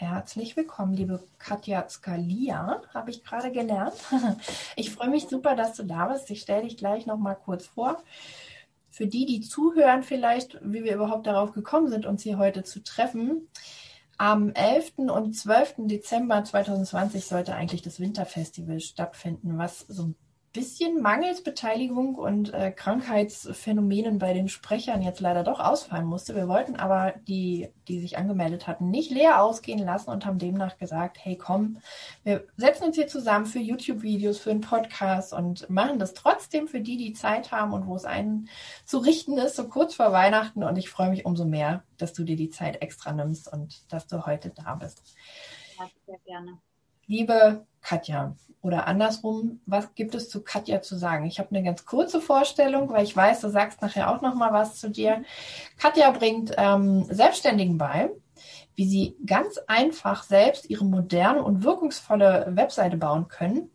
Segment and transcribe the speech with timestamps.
[0.00, 3.92] Herzlich willkommen, liebe Katja Skalia, habe ich gerade gelernt.
[4.74, 6.30] Ich freue mich super, dass du da bist.
[6.30, 8.02] Ich stelle dich gleich noch mal kurz vor.
[8.88, 12.82] Für die, die zuhören, vielleicht, wie wir überhaupt darauf gekommen sind, uns hier heute zu
[12.82, 13.46] treffen.
[14.16, 15.00] Am 11.
[15.10, 15.74] und 12.
[15.80, 20.14] Dezember 2020 sollte eigentlich das Winterfestival stattfinden, was so ein
[20.52, 26.34] bisschen mangels Beteiligung und äh, Krankheitsphänomenen bei den Sprechern jetzt leider doch ausfallen musste.
[26.34, 30.76] Wir wollten aber die, die sich angemeldet hatten, nicht leer ausgehen lassen und haben demnach
[30.76, 31.78] gesagt, hey komm,
[32.24, 36.80] wir setzen uns hier zusammen für YouTube-Videos, für einen Podcast und machen das trotzdem für
[36.80, 38.48] die, die Zeit haben und wo es einen
[38.84, 40.64] zu richten ist, so kurz vor Weihnachten.
[40.64, 44.08] Und ich freue mich umso mehr, dass du dir die Zeit extra nimmst und dass
[44.08, 45.02] du heute da bist.
[45.78, 46.58] Ja, sehr gerne.
[47.10, 51.26] Liebe Katja, oder andersrum, was gibt es zu Katja zu sagen?
[51.26, 54.52] Ich habe eine ganz kurze Vorstellung, weil ich weiß, du sagst nachher auch noch mal
[54.52, 55.24] was zu dir.
[55.76, 58.10] Katja bringt ähm, Selbstständigen bei,
[58.76, 63.70] wie sie ganz einfach selbst ihre moderne und wirkungsvolle Webseite bauen können,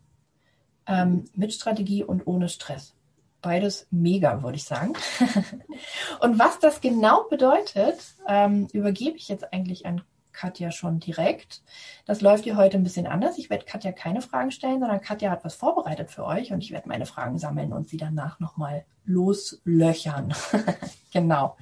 [0.88, 2.95] ähm, mit Strategie und ohne Stress.
[3.41, 4.93] Beides mega, würde ich sagen.
[6.21, 10.03] und was das genau bedeutet, ähm, übergebe ich jetzt eigentlich an
[10.36, 11.61] Katja schon direkt.
[12.05, 13.38] Das läuft hier heute ein bisschen anders.
[13.38, 16.72] Ich werde Katja keine Fragen stellen, sondern Katja hat was vorbereitet für euch und ich
[16.72, 20.33] werde meine Fragen sammeln und sie danach nochmal loslöchern.
[21.13, 21.58] genau.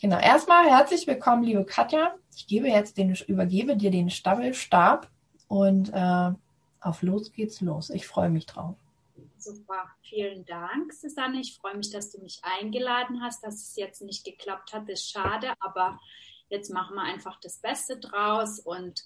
[0.00, 0.18] Genau.
[0.18, 2.14] Erstmal herzlich willkommen, liebe Katja.
[2.34, 5.08] Ich gebe jetzt den, übergebe dir den Stammelstab
[5.48, 6.30] und äh,
[6.80, 7.90] auf los geht's los.
[7.90, 8.76] Ich freue mich drauf.
[9.38, 11.40] Super, vielen Dank, Susanne.
[11.40, 13.44] Ich freue mich, dass du mich eingeladen hast.
[13.44, 16.00] Dass es jetzt nicht geklappt hat, ist schade, aber
[16.48, 19.04] jetzt machen wir einfach das Beste draus und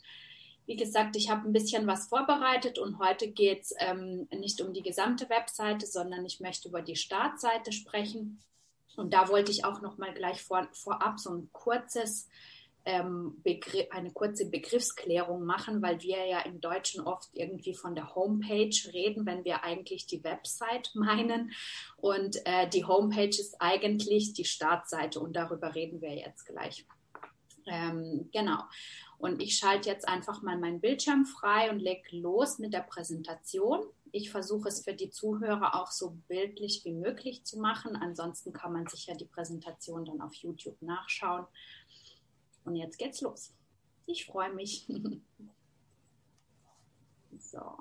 [0.70, 4.72] wie gesagt, ich habe ein bisschen was vorbereitet und heute geht es ähm, nicht um
[4.72, 8.40] die gesamte Webseite, sondern ich möchte über die Startseite sprechen.
[8.96, 12.28] Und da wollte ich auch noch mal gleich vor, vorab so ein kurzes
[12.84, 18.14] ähm, Begriff, eine kurze Begriffsklärung machen, weil wir ja im Deutschen oft irgendwie von der
[18.14, 21.50] Homepage reden, wenn wir eigentlich die Website meinen.
[21.96, 26.86] Und äh, die Homepage ist eigentlich die Startseite und darüber reden wir jetzt gleich.
[27.66, 28.62] Ähm, genau.
[29.18, 33.84] Und ich schalte jetzt einfach mal meinen Bildschirm frei und lege los mit der Präsentation.
[34.12, 37.96] Ich versuche es für die Zuhörer auch so bildlich wie möglich zu machen.
[37.96, 41.46] Ansonsten kann man sich ja die Präsentation dann auf YouTube nachschauen.
[42.64, 43.52] Und jetzt geht's los.
[44.06, 44.86] Ich freue mich.
[47.38, 47.76] so.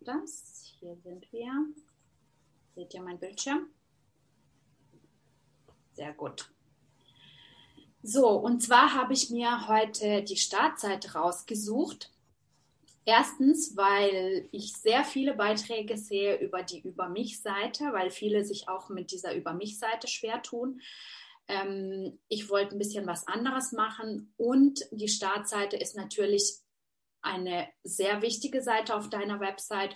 [0.00, 1.52] Das, hier sind wir.
[2.74, 3.68] Seht ihr mein Bildschirm?
[6.00, 6.50] Sehr gut.
[8.02, 12.10] So, und zwar habe ich mir heute die Startseite rausgesucht.
[13.04, 18.88] Erstens, weil ich sehr viele Beiträge sehe über die Über mich-Seite, weil viele sich auch
[18.88, 20.80] mit dieser Über mich-Seite schwer tun.
[21.48, 26.60] Ähm, ich wollte ein bisschen was anderes machen und die Startseite ist natürlich
[27.20, 29.94] eine sehr wichtige Seite auf deiner Website.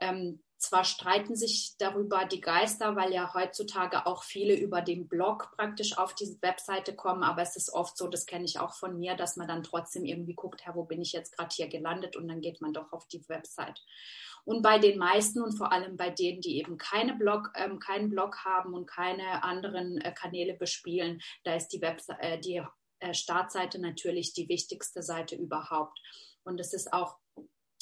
[0.00, 5.52] Ähm, zwar streiten sich darüber die Geister, weil ja heutzutage auch viele über den Blog
[5.56, 8.98] praktisch auf diese Webseite kommen, aber es ist oft so, das kenne ich auch von
[8.98, 12.16] mir, dass man dann trotzdem irgendwie guckt, Herr, wo bin ich jetzt gerade hier gelandet
[12.16, 13.80] und dann geht man doch auf die Website.
[14.44, 18.08] Und bei den meisten und vor allem bei denen, die eben keine Blog, ähm, keinen
[18.08, 22.62] Blog haben und keine anderen äh, Kanäle bespielen, da ist die, Webse äh, die
[23.00, 26.00] äh, Startseite natürlich die wichtigste Seite überhaupt.
[26.44, 27.18] Und es ist auch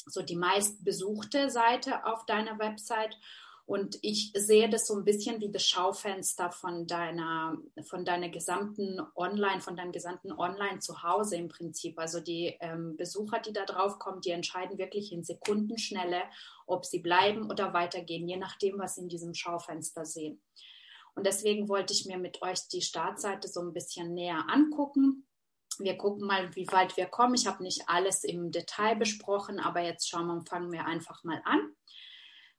[0.07, 3.17] so die meistbesuchte Seite auf deiner Website.
[3.65, 9.01] Und ich sehe das so ein bisschen wie das Schaufenster von deiner, von deiner gesamten
[9.13, 11.99] Online, von deinem gesamten Online zuhause im Prinzip.
[11.99, 16.21] Also die ähm, Besucher, die da drauf kommen, die entscheiden wirklich in Sekundenschnelle,
[16.65, 20.41] ob sie bleiben oder weitergehen, je nachdem, was sie in diesem Schaufenster sehen.
[21.15, 25.27] Und deswegen wollte ich mir mit euch die Startseite so ein bisschen näher angucken
[25.79, 27.35] wir gucken mal, wie weit wir kommen.
[27.35, 31.41] Ich habe nicht alles im Detail besprochen, aber jetzt schauen wir, fangen wir einfach mal
[31.45, 31.71] an.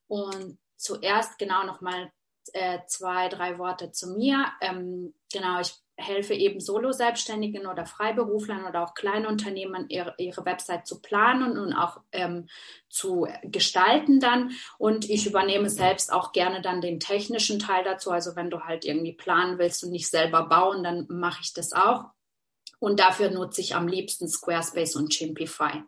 [0.06, 2.10] Und zuerst genau noch mal
[2.52, 4.46] äh, zwei, drei Worte zu mir.
[4.60, 11.02] Ähm, genau, ich helfe eben Solo-Selbstständigen oder Freiberuflern oder auch Kleinunternehmen, ihre, ihre Website zu
[11.02, 12.48] planen und auch ähm,
[12.88, 14.52] zu gestalten dann.
[14.78, 18.12] Und ich übernehme selbst auch gerne dann den technischen Teil dazu.
[18.12, 21.72] Also wenn du halt irgendwie planen willst und nicht selber bauen, dann mache ich das
[21.72, 22.04] auch.
[22.78, 25.82] Und dafür nutze ich am liebsten Squarespace und Chimpify.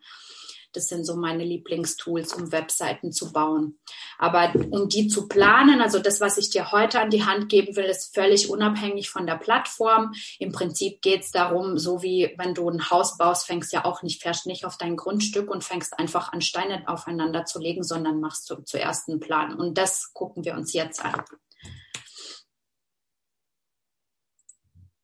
[0.73, 3.81] Das sind so meine Lieblingstools, um Webseiten zu bauen.
[4.19, 7.75] Aber um die zu planen, also das, was ich dir heute an die Hand geben
[7.75, 10.13] will, ist völlig unabhängig von der Plattform.
[10.39, 14.03] Im Prinzip geht es darum, so wie wenn du ein Haus baust, fängst ja auch
[14.03, 18.21] nicht, fährst nicht auf dein Grundstück und fängst einfach an Steine aufeinander zu legen, sondern
[18.21, 19.59] machst du zuerst einen Plan.
[19.59, 21.25] Und das gucken wir uns jetzt an.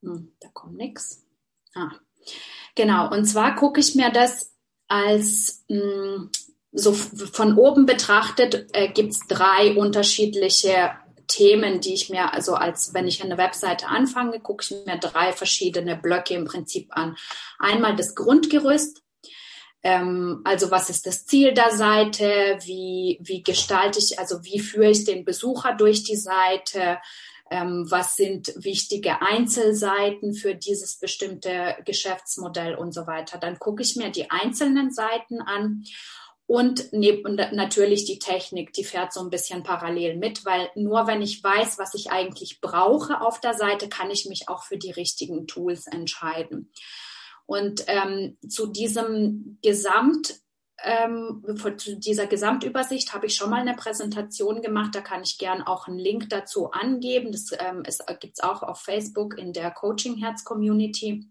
[0.03, 1.26] Hm, da kommt nichts.
[1.77, 1.93] Ah.
[2.75, 4.53] Genau, und zwar gucke ich mir das
[4.89, 6.31] als mh, hm,
[6.73, 10.91] so von oben betrachtet, äh, gibt es drei unterschiedliche
[11.27, 15.33] Themen, die ich mir, also als wenn ich eine Webseite anfange, gucke ich mir drei
[15.33, 17.17] verschiedene Blöcke im Prinzip an.
[17.59, 19.03] Einmal das Grundgerüst,
[19.83, 24.91] ähm, also was ist das Ziel der Seite, wie, wie gestalte ich, also wie führe
[24.91, 26.99] ich den Besucher durch die Seite,
[27.51, 33.39] ähm, was sind wichtige Einzelseiten für dieses bestimmte Geschäftsmodell und so weiter.
[33.39, 35.85] Dann gucke ich mir die einzelnen Seiten an
[36.47, 41.43] und natürlich die Technik, die fährt so ein bisschen parallel mit, weil nur wenn ich
[41.43, 45.49] weiß, was ich eigentlich brauche auf der Seite, kann ich mich auch für die richtigen
[45.49, 46.71] Tools entscheiden.
[47.47, 50.35] Und ähm, zu diesem Gesamt
[50.83, 51.43] ähm,
[51.79, 54.95] zu dieser Gesamtübersicht habe ich schon mal eine Präsentation gemacht.
[54.95, 57.33] Da kann ich gern auch einen Link dazu angeben.
[57.33, 57.83] Das ähm,
[58.21, 61.29] gibt es auch auf Facebook in der Coaching Herz Community.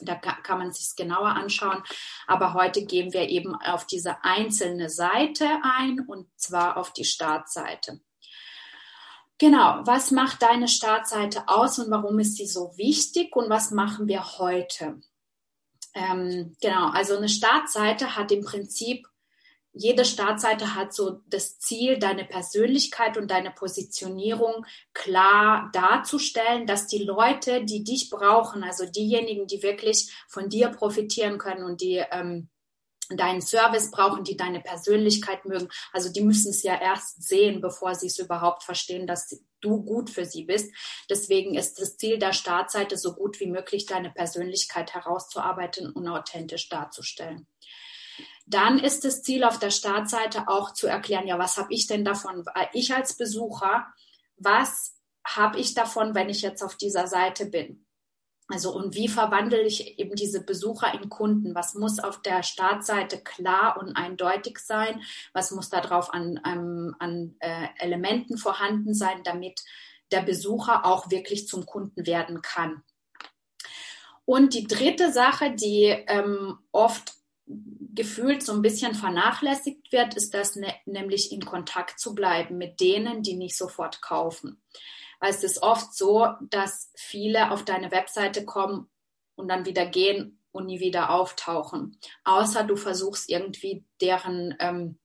[0.00, 1.82] Da kann man sich genauer anschauen.
[2.26, 8.00] Aber heute gehen wir eben auf diese einzelne Seite ein und zwar auf die Startseite.
[9.38, 14.08] Genau, was macht deine Startseite aus und warum ist sie so wichtig und was machen
[14.08, 15.00] wir heute?
[15.96, 19.08] Ähm, genau, also eine Startseite hat im Prinzip
[19.78, 24.64] jede Startseite hat so das Ziel, deine Persönlichkeit und deine Positionierung
[24.94, 31.36] klar darzustellen, dass die Leute, die dich brauchen, also diejenigen, die wirklich von dir profitieren
[31.36, 32.48] können und die ähm,
[33.10, 37.94] deinen Service brauchen, die deine Persönlichkeit mögen, also die müssen es ja erst sehen, bevor
[37.94, 40.72] sie es überhaupt verstehen, dass du gut für sie bist.
[41.08, 46.68] Deswegen ist das Ziel der Startseite, so gut wie möglich deine Persönlichkeit herauszuarbeiten und authentisch
[46.68, 47.46] darzustellen.
[48.46, 52.04] Dann ist das Ziel auf der Startseite auch zu erklären, ja, was habe ich denn
[52.04, 52.44] davon?
[52.72, 53.86] Ich als Besucher,
[54.36, 54.94] was
[55.24, 57.85] habe ich davon, wenn ich jetzt auf dieser Seite bin?
[58.48, 61.54] Also und wie verwandle ich eben diese Besucher in Kunden?
[61.54, 65.02] Was muss auf der Startseite klar und eindeutig sein?
[65.32, 69.64] Was muss da drauf an, an, an äh, Elementen vorhanden sein, damit
[70.12, 72.84] der Besucher auch wirklich zum Kunden werden kann?
[74.24, 77.14] Und die dritte Sache, die ähm, oft
[77.46, 82.80] gefühlt so ein bisschen vernachlässigt wird, ist das ne, nämlich in Kontakt zu bleiben mit
[82.80, 84.60] denen, die nicht sofort kaufen.
[85.20, 88.90] Weil es ist oft so, dass viele auf deine Webseite kommen
[89.34, 91.98] und dann wieder gehen und nie wieder auftauchen.
[92.24, 94.98] Außer du versuchst irgendwie deren ähm,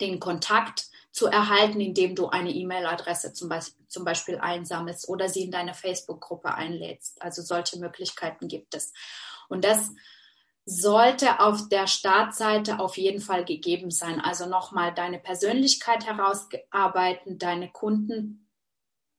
[0.00, 5.44] den Kontakt zu erhalten, indem du eine E-Mail-Adresse zum, Be zum Beispiel einsammelst oder sie
[5.44, 7.20] in deine Facebook-Gruppe einlädst.
[7.22, 8.92] Also solche Möglichkeiten gibt es.
[9.48, 9.90] Und das
[10.64, 14.20] sollte auf der Startseite auf jeden Fall gegeben sein.
[14.20, 18.47] Also nochmal deine Persönlichkeit herausarbeiten, deine Kunden,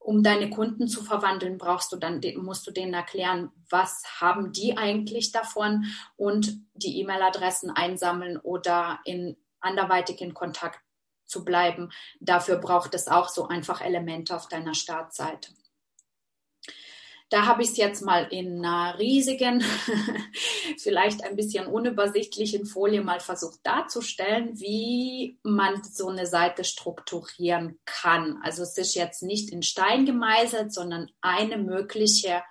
[0.09, 4.75] um deine Kunden zu verwandeln, brauchst du dann, musst du denen erklären, was haben die
[4.75, 5.85] eigentlich davon
[6.15, 10.79] und die E-Mail-Adressen einsammeln oder in anderweitig in Kontakt
[11.25, 11.91] zu bleiben.
[12.19, 15.51] Dafür braucht es auch so einfach Elemente auf deiner Startseite.
[17.30, 19.64] Da habe ich es jetzt mal in einer riesigen,
[20.80, 28.40] vielleicht ein bisschen unübersichtlichen Folie mal versucht darzustellen, wie man so eine Seite strukturieren kann.
[28.44, 32.42] Also es ist jetzt nicht in Stein gemeißelt, sondern eine mögliche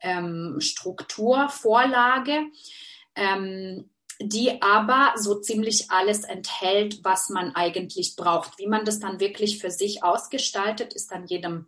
[0.00, 2.46] ähm, Strukturvorlage.
[3.16, 3.90] Ähm,
[4.20, 8.58] die aber so ziemlich alles enthält, was man eigentlich braucht.
[8.58, 11.66] Wie man das dann wirklich für sich ausgestaltet, ist dann jedem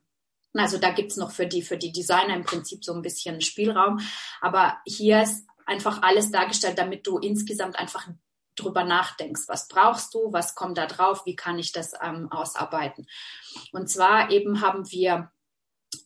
[0.59, 4.01] also da gibt's noch für die, für die Designer im Prinzip so ein bisschen Spielraum.
[4.41, 8.09] Aber hier ist einfach alles dargestellt, damit du insgesamt einfach
[8.55, 9.43] drüber nachdenkst.
[9.49, 10.33] Was brauchst du?
[10.33, 11.27] Was kommt da drauf?
[11.27, 13.07] Wie kann ich das ähm, ausarbeiten?
[13.73, 15.31] Und zwar eben haben wir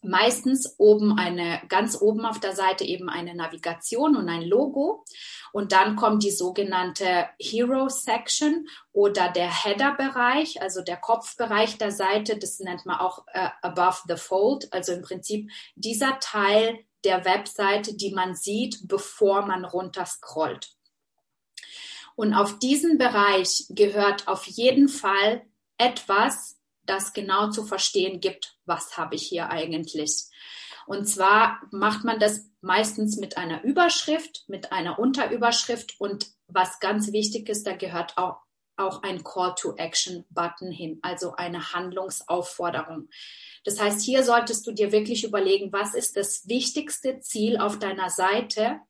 [0.03, 5.05] meistens oben eine, ganz oben auf der Seite eben eine Navigation und ein Logo.
[5.53, 12.39] Und dann kommt die sogenannte Hero Section oder der Header-Bereich, also der Kopfbereich der Seite.
[12.39, 14.73] Das nennt man auch äh, Above the Fold.
[14.73, 20.71] Also im Prinzip dieser Teil der Webseite, die man sieht, bevor man runter scrollt.
[22.15, 25.43] Und auf diesen Bereich gehört auf jeden Fall
[25.79, 26.60] etwas,
[26.91, 30.25] das genau zu verstehen gibt, was habe ich hier eigentlich.
[30.87, 37.13] Und zwar macht man das meistens mit einer Überschrift, mit einer Unterüberschrift und was ganz
[37.13, 38.39] wichtig ist, da gehört auch,
[38.77, 43.09] auch ein Call to Action Button hin, also eine Handlungsaufforderung.
[43.65, 48.11] Das heißt, hier solltest du dir wirklich überlegen, was ist das wichtigste Ziel auf deiner
[48.11, 48.81] Seite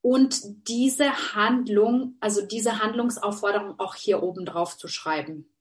[0.00, 5.51] und diese Handlung, also diese Handlungsaufforderung auch hier oben drauf zu schreiben.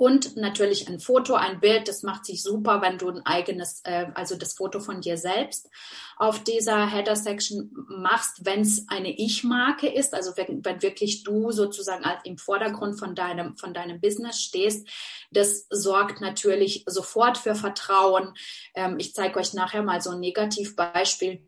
[0.00, 4.06] Und natürlich ein Foto, ein Bild, das macht sich super, wenn du ein eigenes, äh,
[4.14, 5.68] also das Foto von dir selbst
[6.16, 12.02] auf dieser Header-Section machst, wenn es eine Ich-Marke ist, also wenn, wenn wirklich du sozusagen
[12.24, 14.88] im Vordergrund von deinem, von deinem Business stehst.
[15.32, 18.32] Das sorgt natürlich sofort für Vertrauen.
[18.74, 21.46] Ähm, ich zeige euch nachher mal so ein Negativbeispiel,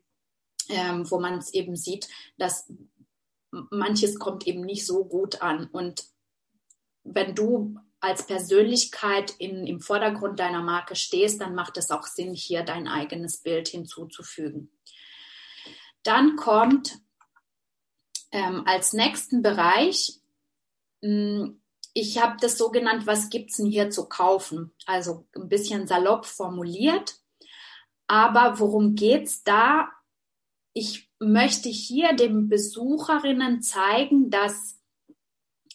[0.69, 2.07] ähm, wo man es eben sieht,
[2.37, 2.71] dass
[3.51, 5.71] manches kommt eben nicht so gut an.
[5.73, 6.05] Und
[7.03, 12.35] wenn du als Persönlichkeit in, im Vordergrund deiner Marke stehst, dann macht es auch Sinn,
[12.35, 14.71] hier dein eigenes Bild hinzuzufügen.
[16.03, 16.99] Dann kommt
[18.33, 20.21] ähm, als nächsten Bereich,
[21.01, 21.59] mh, hm,
[21.95, 24.73] ich habe das so genannt, was gibt's denn hier zu kaufen?
[24.87, 27.17] Also ein bisschen salopp formuliert.
[28.07, 29.91] Aber worum geht's da?
[30.73, 34.82] Ich möchte hier den Besucherinnen zeigen, dass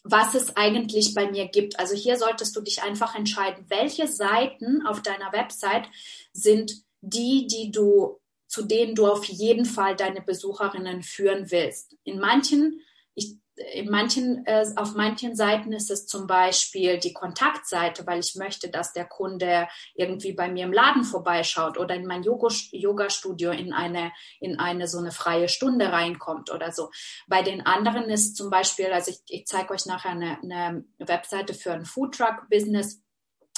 [0.09, 1.79] was es eigentlich bei mir gibt.
[1.79, 5.89] Also hier solltest du dich einfach entscheiden, welche Seiten auf deiner Website
[6.31, 11.95] sind die, die du, zu denen du auf jeden Fall deine Besucherinnen führen willst.
[12.03, 12.81] In manchen,
[13.15, 13.37] ich
[13.73, 18.69] in manchen, äh, auf manchen Seiten ist es zum Beispiel die Kontaktseite, weil ich möchte,
[18.69, 24.11] dass der Kunde irgendwie bei mir im Laden vorbeischaut oder in mein Yoga-Studio in eine,
[24.39, 26.91] in eine so eine freie Stunde reinkommt oder so.
[27.27, 31.53] Bei den anderen ist zum Beispiel, also ich, ich zeige euch nachher eine, eine Webseite
[31.53, 33.01] für ein Foodtruck-Business.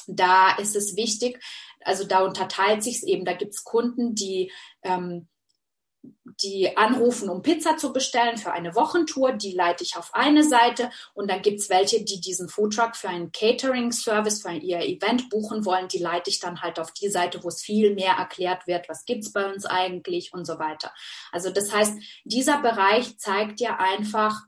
[0.08, 1.44] Da ist es wichtig,
[1.82, 4.52] also da unterteilt sich es eben, da gibt es Kunden, die
[4.82, 5.28] ähm,
[6.42, 10.90] die anrufen, um Pizza zu bestellen für eine Wochentour, die leite ich auf eine Seite
[11.14, 15.66] und dann gibt es welche, die diesen Foodtruck für einen Catering-Service, für ihr Event buchen
[15.66, 18.88] wollen, die leite ich dann halt auf die Seite, wo es viel mehr erklärt wird,
[18.88, 20.94] was gibt es bei uns eigentlich und so weiter.
[21.32, 24.42] Also das heißt, dieser Bereich zeigt dir einfach,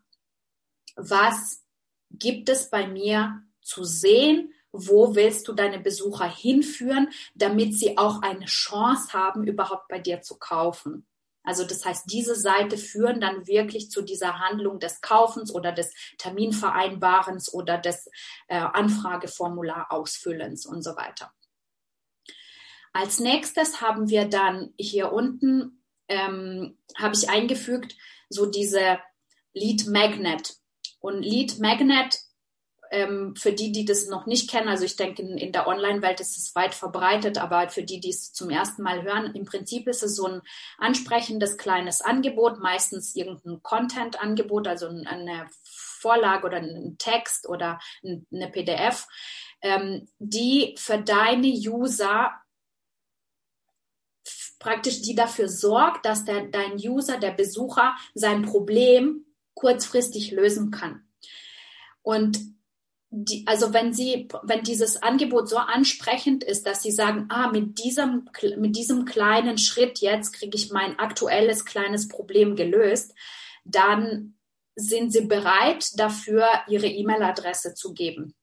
[0.95, 1.63] was
[2.09, 8.21] gibt es bei mir zu sehen, wo willst du deine Besucher hinführen, damit sie auch
[8.21, 11.05] eine Chance haben, überhaupt bei dir zu kaufen.
[11.43, 15.93] Also das heißt, diese Seite führen dann wirklich zu dieser Handlung des Kaufens oder des
[16.17, 18.07] Terminvereinbarens oder des
[18.47, 21.33] äh, Anfrageformular ausfüllens und so weiter.
[22.93, 27.95] Als nächstes haben wir dann hier unten, ähm, habe ich eingefügt,
[28.29, 28.99] so diese
[29.53, 30.55] Lead Magnet.
[30.99, 32.19] Und Lead Magnet
[32.91, 36.19] ähm, für die, die das noch nicht kennen, also ich denke, in, in der Online-Welt
[36.19, 39.87] ist es weit verbreitet, aber für die, die es zum ersten Mal hören, im Prinzip
[39.87, 40.41] ist es so ein
[40.77, 49.07] ansprechendes kleines Angebot, meistens irgendein Content-Angebot, also eine Vorlage oder ein Text oder eine PDF,
[49.61, 52.31] ähm, die für deine User
[54.59, 61.07] praktisch die dafür sorgt, dass der, dein User, der Besucher sein Problem kurzfristig lösen kann.
[62.03, 62.39] Und
[63.13, 67.83] die, also wenn Sie, wenn dieses Angebot so ansprechend ist, dass Sie sagen, ah, mit
[67.83, 73.13] diesem, mit diesem kleinen Schritt jetzt kriege ich mein aktuelles kleines Problem gelöst,
[73.65, 74.35] dann
[74.75, 78.33] sind Sie bereit dafür, Ihre E-Mail-Adresse zu geben.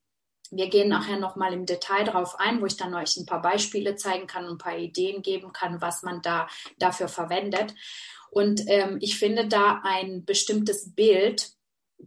[0.51, 3.97] Wir gehen nachher nochmal im Detail darauf ein, wo ich dann euch ein paar Beispiele
[3.97, 6.47] zeigen kann und ein paar Ideen geben kann, was man da
[6.79, 7.75] dafür verwendet.
[8.31, 11.53] Und ähm, ich finde da ein bestimmtes Bild,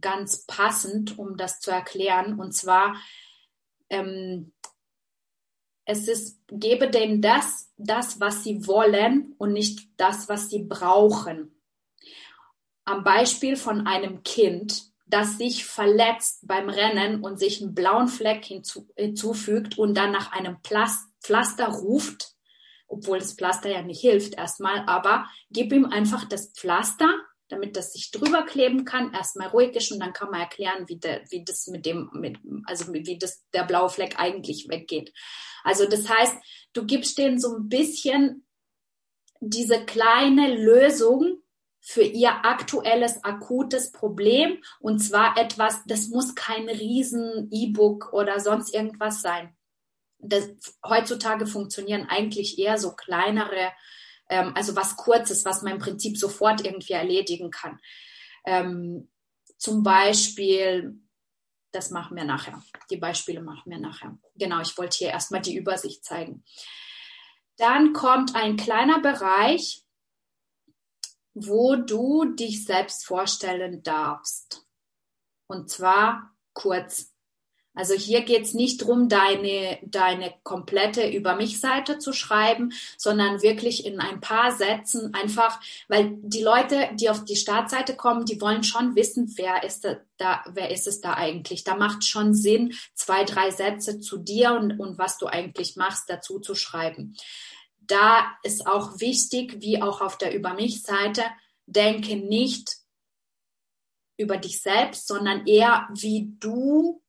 [0.00, 2.38] ganz passend, um das zu erklären.
[2.38, 2.96] Und zwar,
[3.90, 4.52] ähm,
[5.84, 11.60] es ist, gebe denen das, das, was sie wollen und nicht das, was sie brauchen.
[12.84, 18.44] Am Beispiel von einem Kind, das sich verletzt beim Rennen und sich einen blauen Fleck
[18.44, 22.34] hinzu, hinzufügt und dann nach einem Pflaster ruft,
[22.86, 27.08] obwohl das Pflaster ja nicht hilft erstmal, aber gib ihm einfach das Pflaster
[27.52, 30.96] damit das sich drüber kleben kann, erstmal ruhig ist und dann kann man erklären, wie,
[30.96, 35.12] der, wie das mit dem, mit, also wie das, der blaue Fleck eigentlich weggeht.
[35.62, 36.34] Also das heißt,
[36.72, 38.46] du gibst denen so ein bisschen
[39.40, 41.42] diese kleine Lösung
[41.80, 48.72] für ihr aktuelles akutes Problem und zwar etwas, das muss kein riesen E-Book oder sonst
[48.72, 49.54] irgendwas sein.
[50.18, 50.48] Das,
[50.86, 53.72] heutzutage funktionieren eigentlich eher so kleinere
[54.32, 57.78] ähm, also was Kurzes, was man im Prinzip sofort irgendwie erledigen kann.
[58.46, 59.10] Ähm,
[59.58, 60.98] zum Beispiel,
[61.70, 62.62] das machen wir nachher.
[62.90, 64.18] Die Beispiele machen wir nachher.
[64.34, 66.44] Genau, ich wollte hier erstmal die Übersicht zeigen.
[67.58, 69.84] Dann kommt ein kleiner Bereich,
[71.34, 74.66] wo du dich selbst vorstellen darfst.
[75.46, 77.11] Und zwar kurz.
[77.74, 83.86] Also hier geht es nicht darum, deine, deine komplette Über mich-Seite zu schreiben, sondern wirklich
[83.86, 88.62] in ein paar Sätzen einfach, weil die Leute, die auf die Startseite kommen, die wollen
[88.62, 89.86] schon wissen, wer ist
[90.18, 91.64] da, wer ist es da eigentlich.
[91.64, 96.04] Da macht schon Sinn, zwei, drei Sätze zu dir und, und was du eigentlich machst,
[96.08, 97.16] dazu zu schreiben.
[97.80, 101.24] Da ist auch wichtig, wie auch auf der Über mich-Seite,
[101.66, 102.76] denke nicht
[104.18, 107.01] über dich selbst, sondern eher, wie du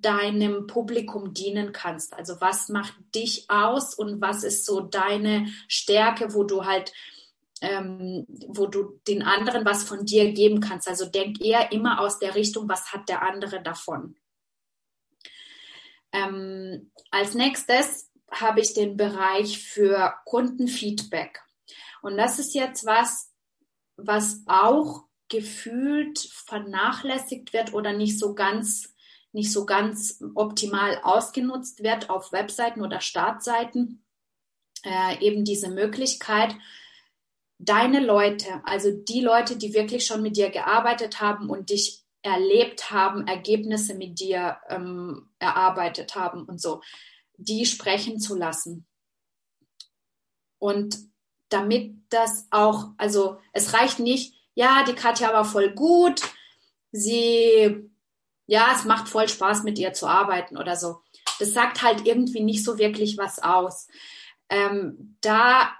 [0.00, 2.14] deinem Publikum dienen kannst.
[2.14, 6.92] Also was macht dich aus und was ist so deine Stärke, wo du halt,
[7.60, 10.88] ähm, wo du den anderen was von dir geben kannst.
[10.88, 14.16] Also denk eher immer aus der Richtung, was hat der andere davon.
[16.12, 21.42] Ähm, als nächstes habe ich den Bereich für Kundenfeedback.
[22.02, 23.30] Und das ist jetzt was,
[23.96, 28.91] was auch gefühlt vernachlässigt wird oder nicht so ganz
[29.32, 34.04] nicht so ganz optimal ausgenutzt wird auf Webseiten oder Startseiten,
[34.84, 36.54] äh, eben diese Möglichkeit,
[37.58, 42.90] deine Leute, also die Leute, die wirklich schon mit dir gearbeitet haben und dich erlebt
[42.90, 46.82] haben, Ergebnisse mit dir ähm, erarbeitet haben und so,
[47.36, 48.86] die sprechen zu lassen.
[50.58, 50.98] Und
[51.48, 56.22] damit das auch, also es reicht nicht, ja, die Katja war voll gut,
[56.92, 57.90] sie
[58.46, 61.00] ja, es macht voll Spaß, mit ihr zu arbeiten oder so.
[61.38, 63.88] Das sagt halt irgendwie nicht so wirklich was aus.
[64.48, 65.72] Ähm, da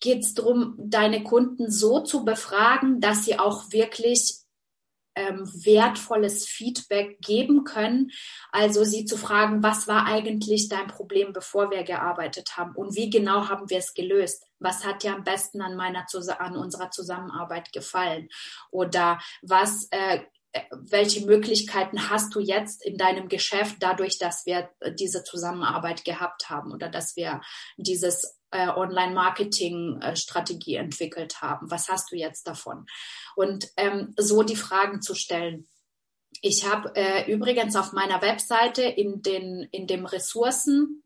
[0.00, 4.44] geht es darum, deine Kunden so zu befragen, dass sie auch wirklich
[5.16, 8.10] ähm, wertvolles Feedback geben können.
[8.50, 13.10] Also sie zu fragen, was war eigentlich dein Problem, bevor wir gearbeitet haben und wie
[13.10, 14.44] genau haben wir es gelöst?
[14.58, 16.04] Was hat dir am besten an meiner
[16.38, 18.28] an unserer Zusammenarbeit gefallen?
[18.70, 20.20] Oder was äh,
[20.70, 26.72] welche Möglichkeiten hast du jetzt in deinem Geschäft dadurch, dass wir diese Zusammenarbeit gehabt haben
[26.72, 27.40] oder dass wir
[27.76, 31.70] dieses äh, Online-Marketing-Strategie entwickelt haben?
[31.70, 32.86] Was hast du jetzt davon?
[33.36, 35.68] Und ähm, so die Fragen zu stellen.
[36.40, 41.03] Ich habe äh, übrigens auf meiner Webseite in, den, in dem Ressourcen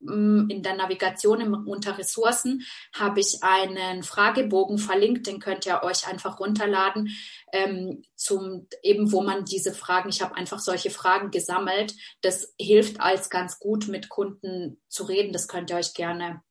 [0.00, 2.62] in der Navigation im, unter Ressourcen
[2.94, 7.10] habe ich einen Fragebogen verlinkt, den könnt ihr euch einfach runterladen,
[7.52, 11.94] ähm, zum eben, wo man diese Fragen, ich habe einfach solche Fragen gesammelt.
[12.20, 15.32] Das hilft als ganz gut mit Kunden zu reden.
[15.32, 16.42] Das könnt ihr euch gerne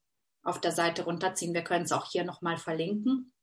[0.44, 1.54] auf der Seite runterziehen.
[1.54, 3.34] Wir können es auch hier nochmal verlinken.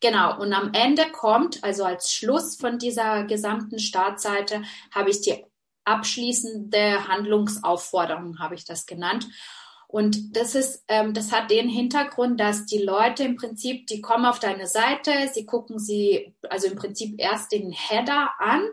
[0.00, 5.44] Genau, und am Ende kommt, also als Schluss von dieser gesamten Startseite, habe ich die
[5.84, 9.26] abschließende Handlungsaufforderung, habe ich das genannt.
[9.86, 14.26] Und das ist, ähm, das hat den Hintergrund, dass die Leute im Prinzip, die kommen
[14.26, 18.66] auf deine Seite, sie gucken sie, also im Prinzip erst den Header an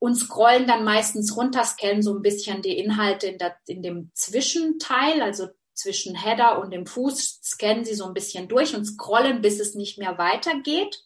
[0.00, 4.10] und scrollen dann meistens runter, scannen so ein bisschen die Inhalte in, der, in dem
[4.14, 9.42] Zwischenteil, also zwischen Header und dem Fuß, scannen sie so ein bisschen durch und scrollen,
[9.42, 11.04] bis es nicht mehr weitergeht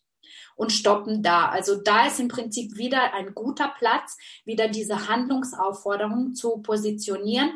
[0.56, 1.48] und stoppen da.
[1.48, 7.52] Also da ist im Prinzip wieder ein guter Platz, wieder diese Handlungsaufforderung zu positionieren.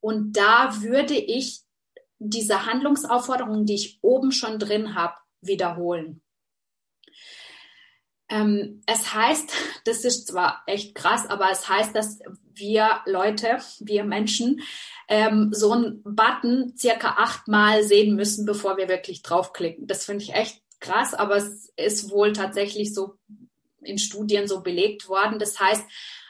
[0.00, 1.60] Und da würde ich
[2.18, 6.22] diese Handlungsaufforderung, die ich oben schon drin habe, wiederholen.
[8.30, 9.52] Ähm, es heißt,
[9.84, 12.18] das ist zwar echt krass, aber es heißt, dass
[12.54, 14.60] wir Leute, wir Menschen,
[15.08, 19.86] ähm, so einen Button circa achtmal sehen müssen, bevor wir wirklich draufklicken.
[19.86, 23.14] Das finde ich echt krass, aber es ist wohl tatsächlich so
[23.82, 25.38] in Studien so belegt worden.
[25.38, 25.84] Das heißt,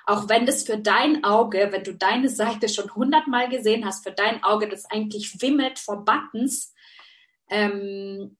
[0.06, 4.12] auch wenn das für dein Auge, wenn du deine Seite schon hundertmal gesehen hast, für
[4.12, 6.72] dein Auge das eigentlich wimmelt vor Buttons,
[7.50, 8.36] ähm,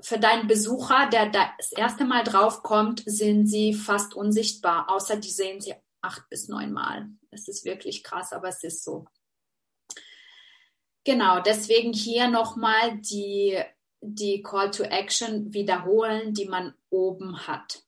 [0.00, 5.60] für deinen Besucher, der das erste Mal draufkommt, sind sie fast unsichtbar, außer die sehen
[5.60, 7.08] sie acht bis neun Mal.
[7.30, 9.06] Es ist wirklich krass, aber es ist so.
[11.04, 13.62] Genau, deswegen hier nochmal die
[14.02, 17.84] die Call to Action wiederholen, die man oben hat.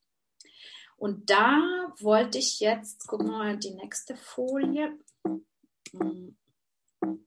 [0.96, 4.98] Und da wollte ich jetzt, gucken wir mal die nächste Folie.
[5.92, 6.36] Hm,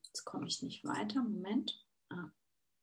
[0.06, 1.22] jetzt komme ich nicht weiter.
[1.22, 1.86] Moment.
[2.10, 2.32] Ah,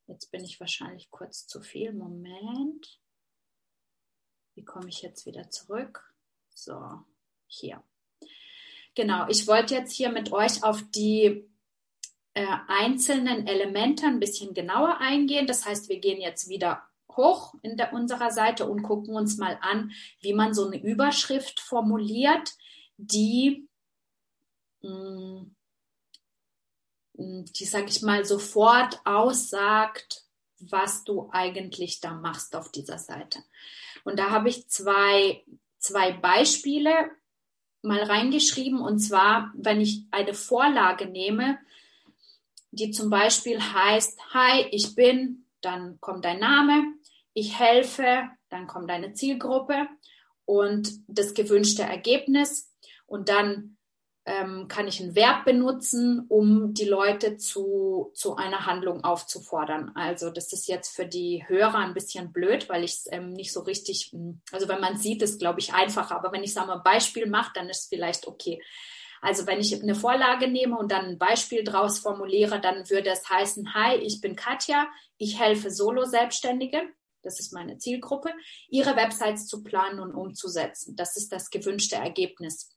[0.06, 1.92] jetzt bin ich wahrscheinlich kurz zu viel.
[1.92, 3.00] Moment.
[4.54, 6.14] Wie komme ich jetzt wieder zurück?
[6.50, 7.02] So,
[7.46, 7.82] hier.
[8.94, 11.50] Genau, ich wollte jetzt hier mit euch auf die
[12.34, 15.46] äh, einzelnen Elemente ein bisschen genauer eingehen.
[15.46, 16.82] Das heißt, wir gehen jetzt wieder
[17.16, 21.60] hoch in der, unserer Seite und gucken uns mal an, wie man so eine Überschrift
[21.60, 22.52] formuliert,
[22.96, 23.68] die,
[24.82, 25.46] mh,
[27.16, 30.24] hm, die sage ich mal, sofort aussagt,
[30.58, 33.38] was du eigentlich da machst auf dieser Seite.
[34.04, 35.44] Und da habe ich zwei,
[35.78, 37.10] zwei Beispiele
[37.82, 41.58] mal reingeschrieben und zwar, wenn ich eine Vorlage nehme,
[42.74, 46.84] die zum Beispiel heißt, hi, ich bin, dann kommt dein Name,
[47.32, 49.88] ich helfe, dann kommt deine Zielgruppe
[50.44, 52.72] und das gewünschte Ergebnis
[53.06, 53.76] und dann
[54.26, 59.92] ähm, kann ich ein Verb benutzen, um die Leute zu, zu einer Handlung aufzufordern.
[59.94, 63.52] Also das ist jetzt für die Hörer ein bisschen blöd, weil ich es ähm, nicht
[63.52, 66.68] so richtig, hm, also wenn man sieht, ist glaube ich einfacher, aber wenn ich sage
[66.68, 68.62] mal Beispiel mache, dann ist es vielleicht okay.
[69.24, 73.28] Also wenn ich eine Vorlage nehme und dann ein Beispiel draus formuliere, dann würde es
[73.28, 76.82] heißen, hi, ich bin Katja, ich helfe Solo-Selbstständige,
[77.22, 78.30] das ist meine Zielgruppe,
[78.68, 80.94] ihre Websites zu planen und umzusetzen.
[80.94, 82.76] Das ist das gewünschte Ergebnis.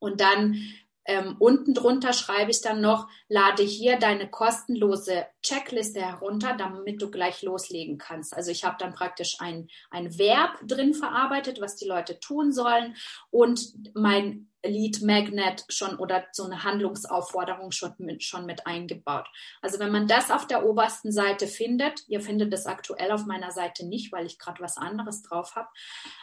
[0.00, 0.60] Und dann
[1.04, 7.12] ähm, unten drunter schreibe ich dann noch, lade hier deine kostenlose Checkliste herunter, damit du
[7.12, 8.34] gleich loslegen kannst.
[8.34, 12.96] Also ich habe dann praktisch ein, ein Verb drin verarbeitet, was die Leute tun sollen
[13.30, 19.26] und mein Lead Magnet schon oder so eine Handlungsaufforderung schon mit, schon mit eingebaut.
[19.62, 23.50] Also wenn man das auf der obersten Seite findet, ihr findet das aktuell auf meiner
[23.50, 25.68] Seite nicht, weil ich gerade was anderes drauf habe,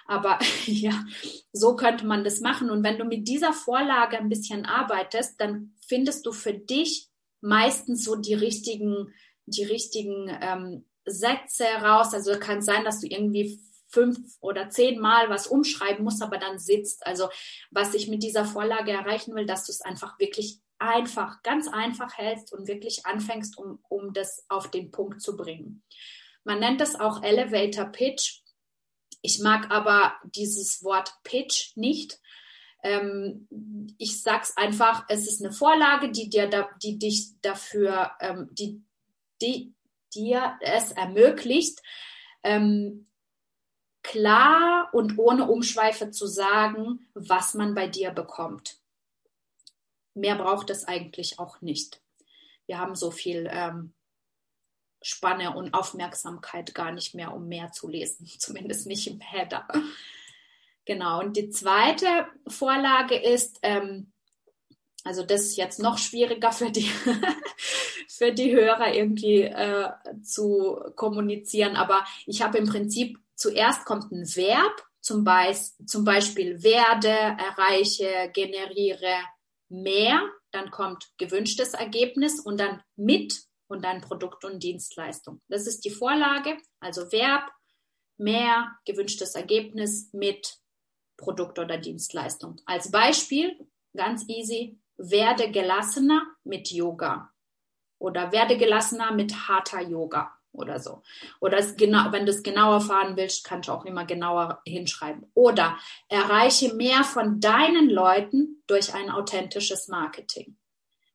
[0.06, 1.03] aber ja,
[1.51, 2.69] so könnte man das machen.
[2.69, 7.10] Und wenn du mit dieser Vorlage ein bisschen arbeitest, dann findest du für dich
[7.41, 9.13] meistens so die richtigen,
[9.45, 12.13] die richtigen ähm, Sätze raus.
[12.13, 13.60] Also kann sein, dass du irgendwie
[13.93, 17.06] fünf oder zehnmal was umschreiben musst, aber dann sitzt.
[17.06, 17.29] Also
[17.69, 22.17] was ich mit dieser Vorlage erreichen will, dass du es einfach wirklich einfach, ganz einfach
[22.17, 25.84] hältst und wirklich anfängst, um, um das auf den Punkt zu bringen.
[26.43, 28.41] Man nennt das auch Elevator Pitch.
[29.21, 32.19] Ich mag aber dieses Wort Pitch nicht.
[32.82, 33.47] Ähm,
[33.97, 38.84] ich sag's einfach, es ist eine Vorlage, die dir, da, die dich dafür, ähm, die,
[39.41, 39.73] die
[40.13, 41.79] dir es ermöglicht,
[42.43, 43.08] ähm,
[44.04, 48.78] klar und ohne Umschweife zu sagen, was man bei dir bekommt.
[50.13, 52.02] Mehr braucht es eigentlich auch nicht.
[52.68, 53.94] Wir haben so viel ähm,
[55.02, 59.68] Spanne und Aufmerksamkeit gar nicht mehr, um mehr zu lesen, zumindest nicht im Header.
[60.86, 64.12] Genau, und die zweite Vorlage ist, ähm,
[65.06, 66.89] also das ist jetzt noch schwieriger für die,
[68.08, 69.89] für die Hörer irgendwie äh,
[70.22, 76.63] zu kommunizieren, aber ich habe im Prinzip zuerst kommt ein Verb, zum, Beis, zum Beispiel
[76.63, 79.15] werde, erreiche, generiere
[79.69, 85.41] mehr, dann kommt gewünschtes Ergebnis und dann mit und dann Produkt und Dienstleistung.
[85.50, 87.52] Das ist die Vorlage, also Verb,
[88.17, 90.60] mehr, gewünschtes Ergebnis mit
[91.17, 92.62] Produkt oder Dienstleistung.
[92.65, 93.58] Als Beispiel,
[93.96, 97.32] ganz easy, werde gelassener mit Yoga
[98.00, 101.02] oder werde gelassener mit harter Yoga oder so.
[101.42, 105.30] Oder es genau, wenn du es genauer fahren willst, kannst du auch immer genauer hinschreiben.
[105.34, 110.58] Oder erreiche mehr von deinen Leuten durch ein authentisches Marketing.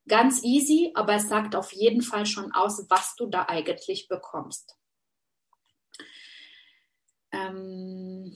[0.06, 4.76] Ganz easy, aber es sagt auf jeden Fall schon aus, was du da eigentlich bekommst.
[7.30, 8.34] Ähm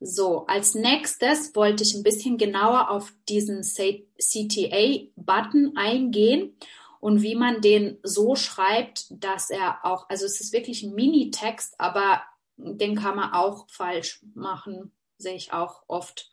[0.00, 6.56] so, als nächstes wollte ich ein bisschen genauer auf diesen CTA-Button eingehen
[7.00, 11.74] und wie man den so schreibt, dass er auch, also es ist wirklich ein Mini-Text,
[11.78, 12.22] aber
[12.56, 16.30] den kann man auch falsch machen, sehe ich auch oft.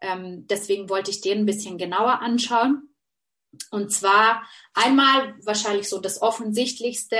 [0.00, 2.94] Ähm, deswegen wollte ich den ein bisschen genauer anschauen.
[3.70, 7.18] Und zwar einmal wahrscheinlich so das Offensichtlichste,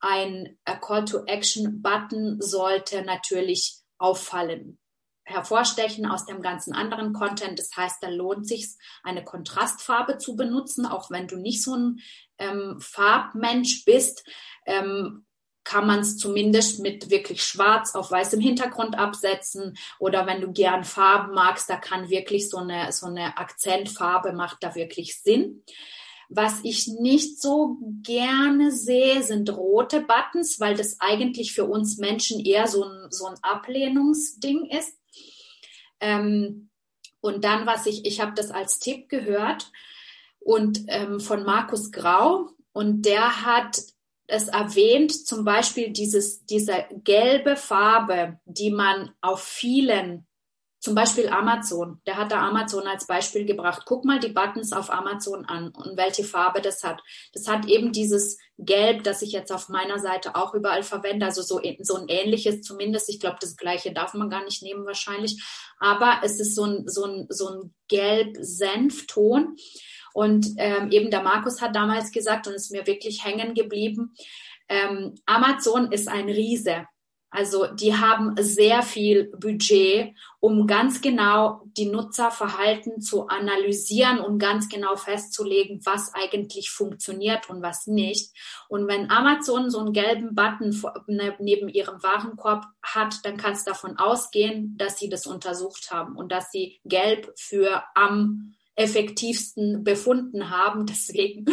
[0.00, 4.78] ein Call to Action Button sollte natürlich auffallen
[5.28, 7.58] hervorstechen aus dem ganzen anderen Content.
[7.58, 8.68] Das heißt, da lohnt sich
[9.02, 12.00] eine Kontrastfarbe zu benutzen, auch wenn du nicht so ein
[12.38, 14.26] ähm, Farbmensch bist.
[14.66, 15.24] Ähm,
[15.64, 20.82] kann man es zumindest mit wirklich schwarz auf weißem Hintergrund absetzen oder wenn du gern
[20.82, 25.62] Farben magst, da kann wirklich so eine, so eine Akzentfarbe macht da wirklich Sinn.
[26.30, 32.40] Was ich nicht so gerne sehe, sind rote Buttons, weil das eigentlich für uns Menschen
[32.44, 34.97] eher so ein, so ein Ablehnungsding ist.
[36.00, 36.70] Ähm,
[37.20, 39.70] und dann, was ich, ich habe das als Tipp gehört
[40.38, 43.82] und ähm, von Markus Grau und der hat
[44.28, 50.27] es erwähnt, zum Beispiel dieses, diese gelbe Farbe, die man auf vielen
[50.80, 53.82] zum Beispiel Amazon, der hat da Amazon als Beispiel gebracht.
[53.84, 57.02] Guck mal die Buttons auf Amazon an und welche Farbe das hat.
[57.32, 61.42] Das hat eben dieses Gelb, das ich jetzt auf meiner Seite auch überall verwende, also
[61.42, 63.08] so, so ein ähnliches zumindest.
[63.08, 65.42] Ich glaube, das gleiche darf man gar nicht nehmen wahrscheinlich,
[65.80, 69.56] aber es ist so ein, so ein, so ein Gelb-Senfton.
[70.14, 74.14] Und ähm, eben der Markus hat damals gesagt, und ist mir wirklich hängen geblieben,
[74.68, 76.86] ähm, Amazon ist ein Riese
[77.30, 84.68] Also die haben sehr viel Budget, um ganz genau die Nutzerverhalten zu analysieren und ganz
[84.68, 88.32] genau festzulegen, was eigentlich funktioniert und was nicht.
[88.68, 93.72] Und wenn Amazon so einen gelben Button ne, neben ihrem Warenkorb hat, dann kannst du
[93.72, 100.48] davon ausgehen, dass sie das untersucht haben und dass sie gelb für am effektivsten befunden
[100.48, 100.86] haben.
[100.86, 101.44] Deswegen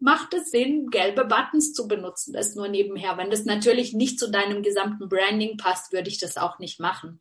[0.00, 2.32] macht es Sinn, gelbe Buttons zu benutzen.
[2.32, 3.16] Das nur nebenher.
[3.18, 7.20] Wenn das natürlich nicht zu deinem gesamten Branding passt, würde ich das auch nicht machen.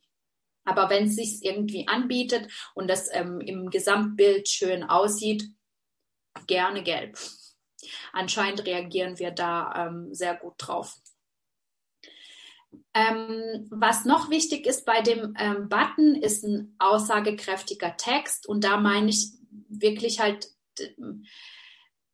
[0.64, 5.50] Aber wenn es sich irgendwie anbietet und das ähm, im Gesamtbild schön aussieht,
[6.48, 7.18] gerne gelb.
[8.14, 10.96] Anscheinend reagieren wir da ähm, sehr gut drauf.
[12.94, 18.48] Ähm, was noch wichtig ist bei dem ähm, Button, ist ein aussagekräftiger Text.
[18.48, 19.32] Und da meine ich
[19.70, 20.50] wirklich halt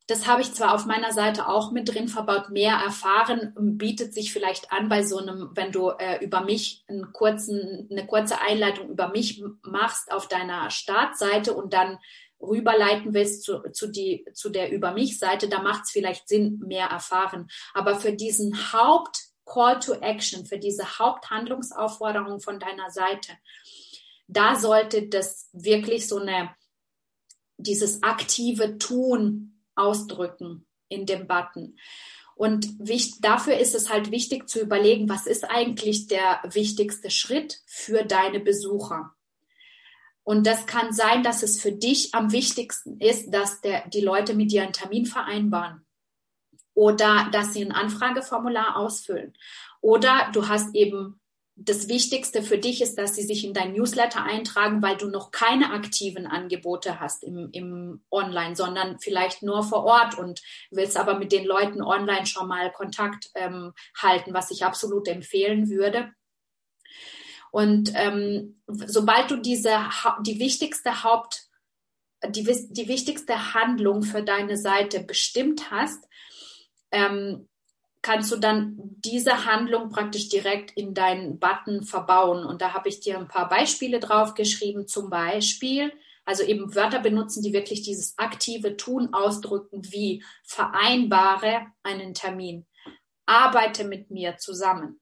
[0.08, 4.32] das habe ich zwar auf meiner Seite auch mit drin verbaut, mehr erfahren bietet sich
[4.32, 8.90] vielleicht an bei so einem, wenn du äh, über mich einen kurzen, eine kurze Einleitung
[8.90, 11.98] über mich machst auf deiner Startseite und dann
[12.40, 16.60] rüberleiten willst zu, zu, die, zu der Über mich Seite, da macht es vielleicht Sinn,
[16.60, 17.48] mehr erfahren.
[17.74, 23.32] Aber für diesen Haupt Call to Action, für diese Haupthandlungsaufforderung von deiner Seite,
[24.28, 26.54] da sollte das wirklich so eine,
[27.58, 31.78] dieses aktive Tun ausdrücken in dem Button.
[32.36, 32.68] Und
[33.22, 38.42] dafür ist es halt wichtig zu überlegen, was ist eigentlich der wichtigste Schritt für deine
[38.42, 39.16] Besucher.
[40.24, 44.34] Und das kann sein, dass es für dich am wichtigsten ist, dass der, die Leute
[44.34, 45.86] mit dir einen Termin vereinbaren
[46.74, 49.34] oder dass sie ein Anfrageformular ausfüllen
[49.82, 51.22] oder du hast eben
[51.58, 55.32] das Wichtigste für dich ist, dass sie sich in dein Newsletter eintragen, weil du noch
[55.32, 61.18] keine aktiven Angebote hast im, im Online, sondern vielleicht nur vor Ort und willst aber
[61.18, 66.12] mit den Leuten online schon mal Kontakt ähm, halten, was ich absolut empfehlen würde.
[67.52, 69.80] Und ähm, sobald du diese
[70.26, 71.46] die wichtigste Haupt
[72.28, 76.06] die, die wichtigste Handlung für deine Seite bestimmt hast,
[76.92, 77.48] ähm,
[78.06, 82.46] kannst du dann diese Handlung praktisch direkt in deinen Button verbauen.
[82.46, 84.86] Und da habe ich dir ein paar Beispiele drauf geschrieben.
[84.86, 85.92] Zum Beispiel,
[86.24, 92.68] also eben Wörter benutzen, die wirklich dieses aktive Tun ausdrücken, wie vereinbare einen Termin,
[93.26, 95.02] arbeite mit mir zusammen,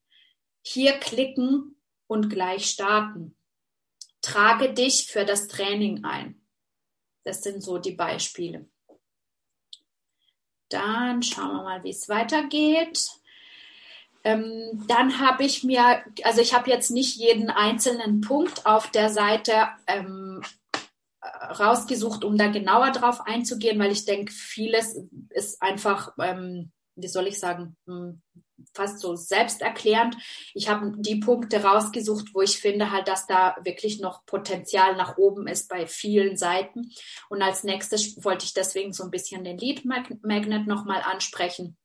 [0.66, 1.76] hier klicken
[2.08, 3.36] und gleich starten,
[4.22, 6.42] trage dich für das Training ein.
[7.26, 8.70] Das sind so die Beispiele.
[10.70, 13.10] Dann schauen wir mal, wie es weitergeht.
[14.24, 19.10] Ähm, dann habe ich mir, also ich habe jetzt nicht jeden einzelnen Punkt auf der
[19.10, 20.42] Seite ähm,
[21.60, 24.98] rausgesucht, um da genauer drauf einzugehen, weil ich denke, vieles
[25.30, 28.22] ist einfach, ähm, wie soll ich sagen, hm,
[28.74, 30.16] fast so selbsterklärend.
[30.54, 35.18] Ich habe die Punkte rausgesucht, wo ich finde halt, dass da wirklich noch Potenzial nach
[35.18, 36.92] oben ist bei vielen Seiten.
[37.30, 41.78] Und als nächstes wollte ich deswegen so ein bisschen den Lead Magnet nochmal ansprechen.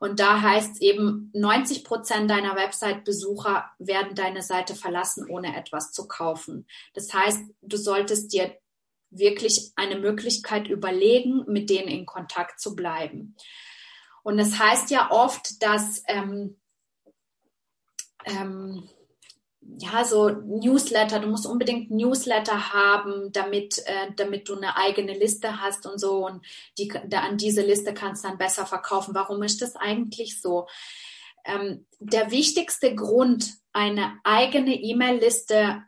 [0.00, 5.92] Und da heißt es eben, 90 Prozent deiner Website-Besucher werden deine Seite verlassen, ohne etwas
[5.92, 6.66] zu kaufen.
[6.94, 8.56] Das heißt, du solltest dir
[9.10, 13.36] wirklich eine Möglichkeit überlegen, mit denen in Kontakt zu bleiben.
[14.22, 16.56] Und es das heißt ja oft, dass ähm,
[18.24, 18.88] ähm,
[19.78, 25.60] ja so Newsletter, du musst unbedingt Newsletter haben, damit äh, damit du eine eigene Liste
[25.60, 26.44] hast und so und
[26.78, 29.14] die da, an diese Liste kannst du dann besser verkaufen.
[29.14, 30.66] Warum ist das eigentlich so?
[31.44, 35.82] Ähm, der wichtigste Grund, eine eigene E-Mail-Liste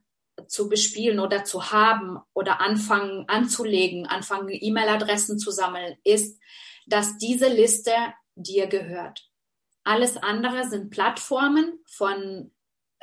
[0.47, 6.41] zu bespielen oder zu haben oder anfangen anzulegen, anfangen E-Mail-Adressen zu sammeln, ist,
[6.87, 7.93] dass diese Liste
[8.43, 9.27] dir gehört.
[9.85, 12.51] Alles andere sind Plattformen von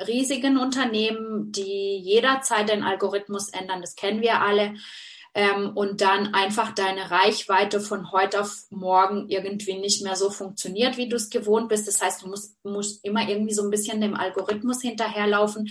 [0.06, 3.80] riesigen Unternehmen, die jederzeit den Algorithmus ändern.
[3.80, 4.74] Das kennen wir alle.
[5.34, 10.96] Ähm, und dann einfach deine Reichweite von heute auf morgen irgendwie nicht mehr so funktioniert,
[10.96, 11.86] wie du es gewohnt bist.
[11.86, 15.68] Das heißt, du musst, musst immer irgendwie so ein bisschen dem Algorithmus hinterherlaufen,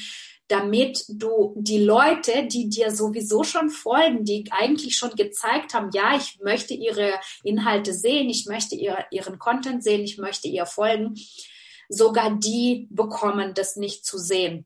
[0.48, 6.16] damit du die Leute, die dir sowieso schon folgen, die eigentlich schon gezeigt haben, ja,
[6.16, 11.16] ich möchte ihre Inhalte sehen, ich möchte ihr, ihren Content sehen, ich möchte ihr folgen,
[11.90, 14.66] sogar die bekommen das nicht zu sehen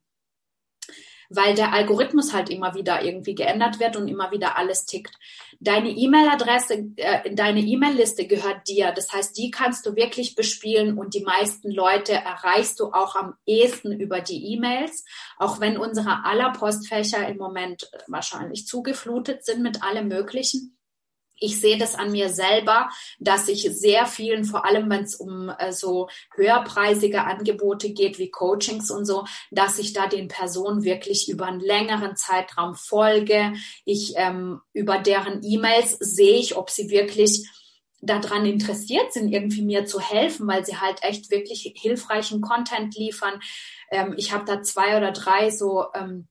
[1.36, 5.16] weil der Algorithmus halt immer wieder irgendwie geändert wird und immer wieder alles tickt.
[5.60, 8.92] Deine E-Mail-Adresse, äh, deine E-Mail-Liste gehört dir.
[8.92, 13.36] Das heißt, die kannst du wirklich bespielen und die meisten Leute erreichst du auch am
[13.46, 15.06] ehesten über die E-Mails,
[15.38, 20.78] auch wenn unsere aller Postfächer im Moment wahrscheinlich zugeflutet sind mit allem Möglichen.
[21.42, 25.50] Ich sehe das an mir selber, dass ich sehr vielen, vor allem wenn es um
[25.50, 31.28] äh, so höherpreisige Angebote geht wie Coachings und so, dass ich da den Personen wirklich
[31.30, 33.54] über einen längeren Zeitraum folge.
[33.84, 37.50] Ich ähm, über deren E-Mails sehe ich, ob sie wirklich
[38.02, 43.40] daran interessiert sind, irgendwie mir zu helfen, weil sie halt echt wirklich hilfreichen Content liefern.
[43.92, 46.28] Ähm, ich habe da zwei oder drei so ähm,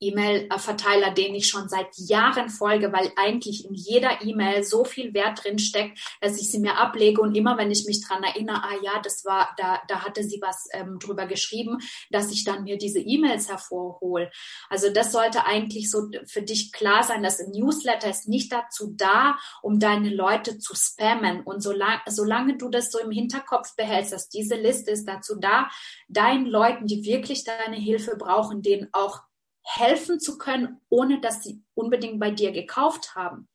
[0.00, 5.44] E-Mail-Verteiler, denen ich schon seit Jahren folge, weil eigentlich in jeder E-Mail so viel Wert
[5.44, 8.76] drin steckt, dass ich sie mir ablege und immer, wenn ich mich dran erinnere, ah
[8.82, 11.78] ja, das war, da, da hatte sie was ähm, drüber geschrieben,
[12.10, 14.30] dass ich dann mir diese E-Mails hervorhole.
[14.68, 18.94] Also das sollte eigentlich so für dich klar sein, dass ein Newsletter ist nicht dazu
[18.96, 21.42] da, um deine Leute zu spammen.
[21.42, 25.68] Und solange, solange du das so im Hinterkopf behältst, dass diese Liste ist dazu da,
[26.08, 29.20] deinen Leuten, die wirklich deine Hilfe brauchen, denen auch
[29.62, 33.48] helfen zu können, ohne dass sie unbedingt bei dir gekauft haben.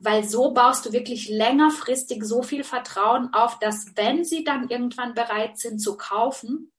[0.00, 5.14] Weil so baust du wirklich längerfristig so viel Vertrauen auf, dass wenn sie dann irgendwann
[5.14, 6.72] bereit sind zu kaufen,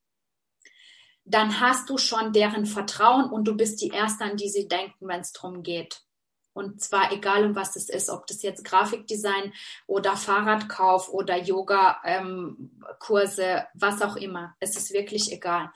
[1.24, 5.08] dann hast du schon deren Vertrauen und du bist die Erste, an die sie denken,
[5.08, 6.02] wenn es darum geht.
[6.54, 9.52] Und zwar egal, um was es ist, ob das jetzt Grafikdesign
[9.88, 14.56] oder Fahrradkauf oder Yoga-Kurse, ähm, was auch immer.
[14.62, 15.70] Es ist wirklich egal.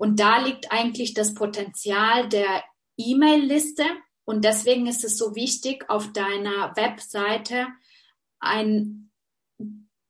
[0.00, 2.64] Und da liegt eigentlich das Potenzial der
[2.96, 3.84] E-Mail-Liste.
[4.24, 7.66] Und deswegen ist es so wichtig, auf deiner Webseite
[8.38, 9.10] ein,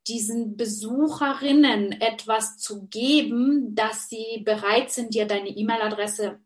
[0.07, 6.39] diesen Besucherinnen etwas zu geben, dass sie bereit sind, dir deine E-Mail-Adresse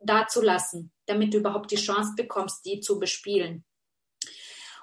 [0.00, 3.64] dazulassen, damit du überhaupt die Chance bekommst, die zu bespielen.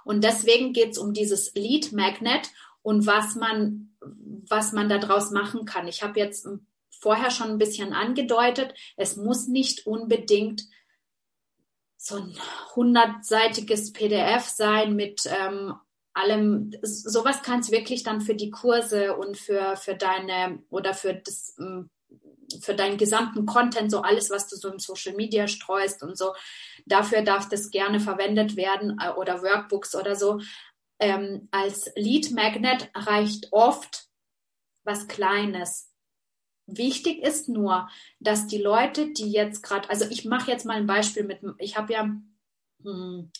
[0.06, 2.50] Und deswegen geht es um dieses Lead Magnet
[2.82, 5.90] und was man, was man daraus machen kann.
[5.90, 6.66] Ich habe jetzt ein
[7.00, 10.64] vorher schon ein bisschen angedeutet, es muss nicht unbedingt
[11.98, 12.38] so ein
[12.76, 15.74] hundertseitiges PDF sein mit ähm,
[16.14, 16.72] allem.
[16.82, 21.56] Sowas kann es wirklich dann für die Kurse und für, für deine oder für das
[21.60, 21.90] ähm,
[22.62, 26.34] für deinen gesamten Content, so alles, was du so im Social Media streust und so.
[26.86, 30.40] Dafür darf das gerne verwendet werden äh, oder Workbooks oder so.
[31.00, 34.08] Ähm, als Lead Magnet reicht oft
[34.84, 35.92] was Kleines.
[36.68, 37.88] Wichtig ist nur,
[38.20, 41.78] dass die Leute, die jetzt gerade, also ich mache jetzt mal ein Beispiel mit, ich
[41.78, 42.10] habe ja
[42.84, 43.32] hm,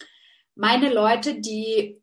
[0.56, 2.02] meine Leute, die,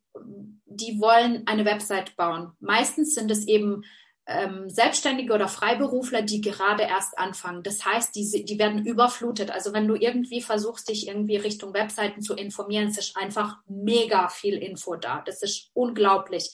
[0.66, 2.52] die wollen eine Website bauen.
[2.60, 3.84] Meistens sind es eben
[4.26, 7.62] ähm, Selbstständige oder Freiberufler, die gerade erst anfangen.
[7.62, 9.50] Das heißt, die, die werden überflutet.
[9.50, 14.28] Also wenn du irgendwie versuchst, dich irgendwie Richtung Webseiten zu informieren, es ist einfach mega
[14.28, 15.22] viel Info da.
[15.24, 16.50] Das ist unglaublich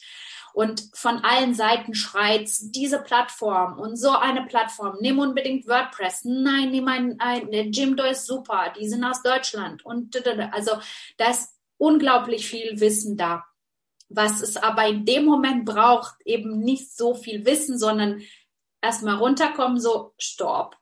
[0.53, 4.97] und von allen Seiten schreit diese Plattform und so eine Plattform.
[5.01, 6.25] Nimm unbedingt WordPress.
[6.25, 8.73] Nein, nimm ein, ein Jimdo ist super.
[8.79, 10.15] Die sind aus Deutschland und
[10.53, 10.71] also
[11.17, 13.45] da ist unglaublich viel Wissen da.
[14.09, 18.21] Was es aber in dem Moment braucht, eben nicht so viel Wissen, sondern
[18.81, 20.77] erstmal runterkommen, so, stopp.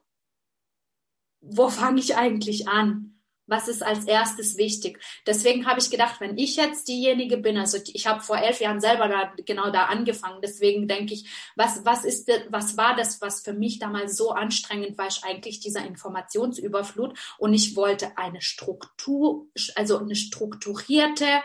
[1.42, 3.17] Wo fange ich eigentlich an?
[3.48, 5.00] Was ist als erstes wichtig.
[5.26, 8.80] Deswegen habe ich gedacht, wenn ich jetzt diejenige bin, also ich habe vor elf Jahren
[8.80, 13.42] selber da, genau da angefangen, deswegen denke ich, was, was ist, was war das, was
[13.42, 19.48] für mich damals so anstrengend war, ich eigentlich dieser Informationsüberflut und ich wollte eine Struktur,
[19.76, 21.42] also eine strukturierte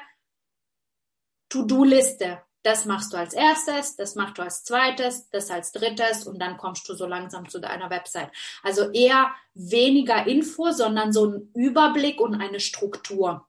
[1.48, 6.38] To-Do-Liste das machst du als erstes, das machst du als zweites, das als drittes und
[6.38, 8.30] dann kommst du so langsam zu deiner Website.
[8.62, 13.48] Also eher weniger Info, sondern so ein Überblick und eine Struktur.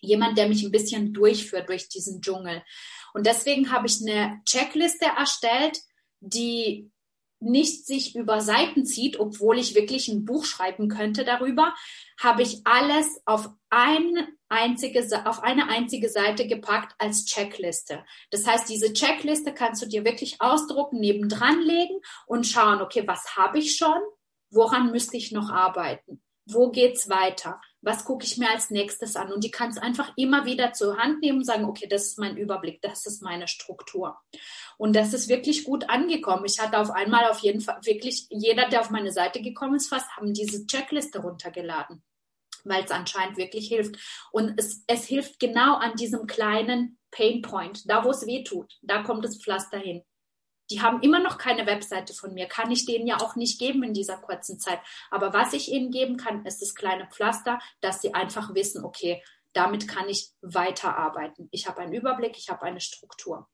[0.00, 2.62] Jemand, der mich ein bisschen durchführt durch diesen Dschungel.
[3.12, 5.80] Und deswegen habe ich eine Checkliste erstellt,
[6.20, 6.90] die
[7.44, 11.74] nicht sich über Seiten zieht, obwohl ich wirklich ein Buch schreiben könnte darüber,
[12.20, 18.04] habe ich alles auf ein einzige, auf eine einzige Seite gepackt als Checkliste.
[18.30, 23.36] Das heißt, diese Checkliste kannst du dir wirklich ausdrucken, nebendran legen und schauen, okay, was
[23.36, 24.00] habe ich schon?
[24.50, 26.22] Woran müsste ich noch arbeiten?
[26.46, 27.60] Wo geht's weiter?
[27.84, 29.32] Was gucke ich mir als nächstes an?
[29.32, 32.36] Und die kannst einfach immer wieder zur Hand nehmen und sagen, okay, das ist mein
[32.36, 34.18] Überblick, das ist meine Struktur.
[34.78, 36.44] Und das ist wirklich gut angekommen.
[36.46, 39.88] Ich hatte auf einmal auf jeden Fall wirklich, jeder, der auf meine Seite gekommen ist,
[39.88, 42.02] fast haben diese Checkliste runtergeladen
[42.66, 43.96] weil es anscheinend wirklich hilft.
[44.32, 49.02] Und es, es hilft genau an diesem kleinen Painpoint, da wo es weh tut, da
[49.02, 50.02] kommt das Pflaster hin.
[50.70, 53.82] Die haben immer noch keine Webseite von mir, kann ich denen ja auch nicht geben
[53.82, 54.80] in dieser kurzen Zeit.
[55.10, 59.22] Aber was ich ihnen geben kann, ist das kleine Pflaster, dass sie einfach wissen, okay,
[59.52, 61.48] damit kann ich weiterarbeiten.
[61.50, 63.48] Ich habe einen Überblick, ich habe eine Struktur.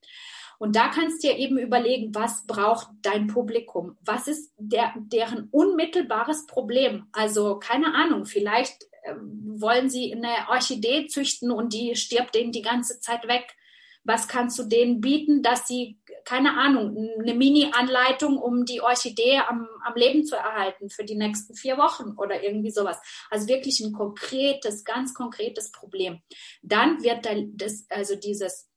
[0.59, 3.97] Und da kannst du dir eben überlegen, was braucht dein Publikum?
[4.03, 7.07] Was ist der, deren unmittelbares Problem?
[7.13, 12.61] Also keine Ahnung, vielleicht äh, wollen sie eine Orchidee züchten und die stirbt denen die
[12.61, 13.57] ganze Zeit weg.
[14.05, 19.69] Was kannst du denen bieten, dass sie, keine Ahnung, eine Mini-Anleitung, um die Orchidee am,
[19.85, 23.01] am Leben zu erhalten für die nächsten vier Wochen oder irgendwie sowas.
[23.31, 26.23] Also wirklich ein konkretes, ganz konkretes Problem.
[26.63, 28.69] Dann wird das, also dieses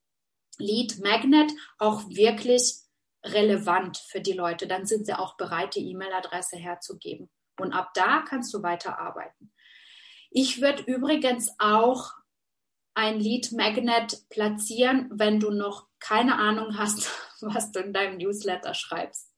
[0.58, 2.76] Lead Magnet auch wirklich
[3.24, 4.68] relevant für die Leute.
[4.68, 7.30] Dann sind sie auch bereit, die E-Mail-Adresse herzugeben.
[7.60, 9.52] Und ab da kannst du weiterarbeiten.
[10.32, 12.12] Ich würde übrigens auch
[12.96, 17.10] ein Lead Magnet platzieren, wenn du noch keine Ahnung hast,
[17.54, 19.34] was du in deinem Newsletter schreibst.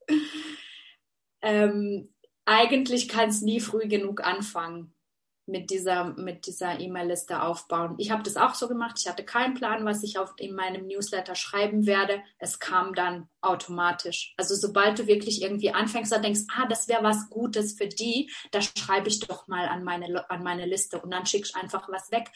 [1.42, 2.12] Ähm,
[2.44, 4.94] eigentlich kann es nie früh genug anfangen
[5.48, 7.94] mit dieser mit dieser E-Mail-Liste aufbauen.
[7.98, 8.96] Ich habe das auch so gemacht.
[8.98, 12.20] Ich hatte keinen Plan, was ich auf, in meinem Newsletter schreiben werde.
[12.38, 14.34] Es kam dann automatisch.
[14.36, 18.30] Also sobald du wirklich irgendwie anfängst, dann denkst, ah, das wäre was Gutes für die,
[18.50, 22.10] da schreibe ich doch mal an meine an meine Liste und dann schickst einfach was
[22.10, 22.32] weg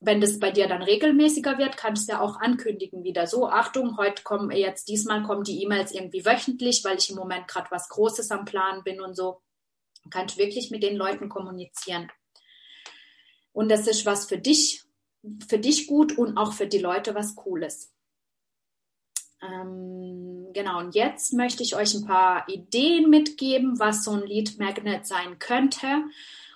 [0.00, 3.96] wenn das bei dir dann regelmäßiger wird, kannst du ja auch ankündigen wieder so, Achtung,
[3.96, 7.88] heute kommen jetzt, diesmal kommen die E-Mails irgendwie wöchentlich, weil ich im Moment gerade was
[7.88, 9.40] Großes am Plan bin und so.
[10.04, 12.10] Du kannst wirklich mit den Leuten kommunizieren.
[13.52, 14.84] Und das ist was für dich,
[15.48, 17.92] für dich gut und auch für die Leute was Cooles.
[19.42, 24.58] Ähm, genau, und jetzt möchte ich euch ein paar Ideen mitgeben, was so ein Lead
[24.58, 26.04] Magnet sein könnte.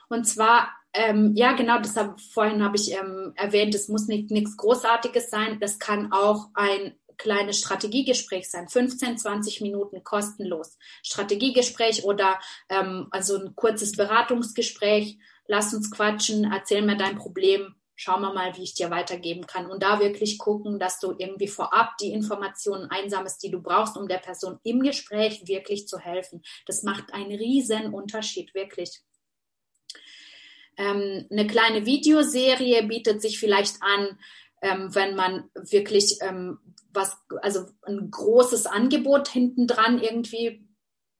[0.08, 4.56] Und zwar ähm, ja, genau, deshalb vorhin habe ich ähm, erwähnt, es muss nicht nichts
[4.56, 5.60] Großartiges sein.
[5.60, 10.78] Das kann auch ein kleines Strategiegespräch sein, 15, 20 Minuten kostenlos.
[11.02, 15.18] Strategiegespräch oder ähm, also ein kurzes Beratungsgespräch.
[15.46, 19.66] Lass uns quatschen, erzähl mir dein Problem, schauen wir mal, wie ich dir weitergeben kann.
[19.66, 24.08] Und da wirklich gucken, dass du irgendwie vorab die Informationen einsammelst, die du brauchst, um
[24.08, 26.42] der Person im Gespräch wirklich zu helfen.
[26.66, 29.02] Das macht einen riesen Unterschied, wirklich.
[30.80, 34.18] Ähm, eine kleine Videoserie bietet sich vielleicht an,
[34.62, 36.58] ähm, wenn man wirklich ähm,
[36.90, 40.66] was, also ein großes Angebot hinten dran irgendwie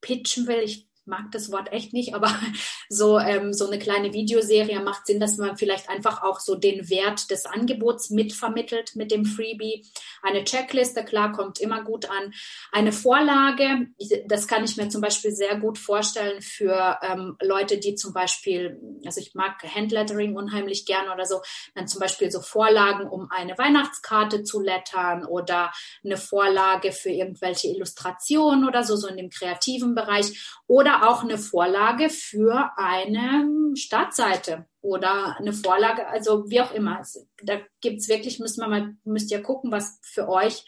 [0.00, 0.60] pitchen will.
[0.60, 2.34] Ich mag das Wort echt nicht, aber
[2.88, 6.88] so, ähm, so eine kleine Videoserie macht Sinn, dass man vielleicht einfach auch so den
[6.88, 9.84] Wert des Angebots mitvermittelt mit dem Freebie.
[10.22, 12.32] Eine Checkliste, klar, kommt immer gut an.
[12.72, 13.88] Eine Vorlage,
[14.26, 18.80] das kann ich mir zum Beispiel sehr gut vorstellen für ähm, Leute, die zum Beispiel,
[19.04, 21.42] also ich mag Handlettering unheimlich gern oder so,
[21.74, 25.72] dann zum Beispiel so Vorlagen, um eine Weihnachtskarte zu lettern oder
[26.04, 31.36] eine Vorlage für irgendwelche Illustrationen oder so, so in dem kreativen Bereich oder auch eine
[31.36, 37.04] Vorlage für eine Startseite oder eine Vorlage, also wie auch immer.
[37.42, 40.64] Da gibt's wirklich, müssen wir mal, müsst ihr gucken, was für euch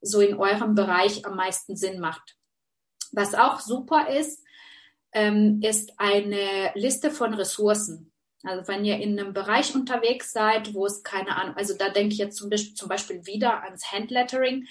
[0.00, 2.36] so in eurem Bereich am meisten Sinn macht.
[3.10, 4.40] Was auch super ist,
[5.10, 8.12] ähm, ist eine Liste von Ressourcen.
[8.44, 12.12] Also wenn ihr in einem Bereich unterwegs seid, wo es keine Ahnung, also da denke
[12.12, 14.68] ich jetzt zum Beispiel, zum Beispiel wieder ans Handlettering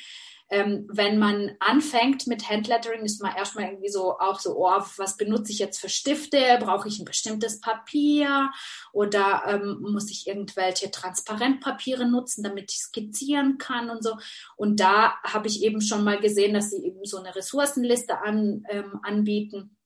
[0.50, 5.16] ähm, wenn man anfängt mit Handlettering, ist man erstmal irgendwie so auch so, oh, was
[5.16, 6.58] benutze ich jetzt für Stifte?
[6.60, 8.52] Brauche ich ein bestimmtes Papier?
[8.92, 14.18] Oder ähm, muss ich irgendwelche Transparentpapiere nutzen, damit ich skizzieren kann und so?
[14.56, 18.64] Und da habe ich eben schon mal gesehen, dass sie eben so eine Ressourcenliste an,
[18.70, 19.78] ähm, anbieten.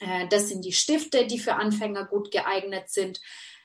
[0.00, 3.20] Äh, das sind die Stifte, die für Anfänger gut geeignet sind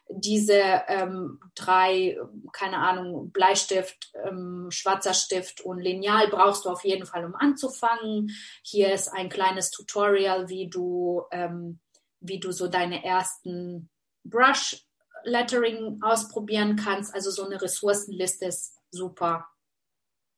[0.09, 2.17] diese ähm, drei,
[2.53, 8.31] keine Ahnung, Bleistift, ähm, schwarzer Stift und Lineal brauchst du auf jeden Fall, um anzufangen.
[8.61, 11.79] Hier ist ein kleines Tutorial, wie du, ähm,
[12.19, 13.89] wie du so deine ersten
[14.23, 14.85] Brush
[15.23, 17.13] Lettering ausprobieren kannst.
[17.13, 19.47] Also so eine Ressourcenliste ist super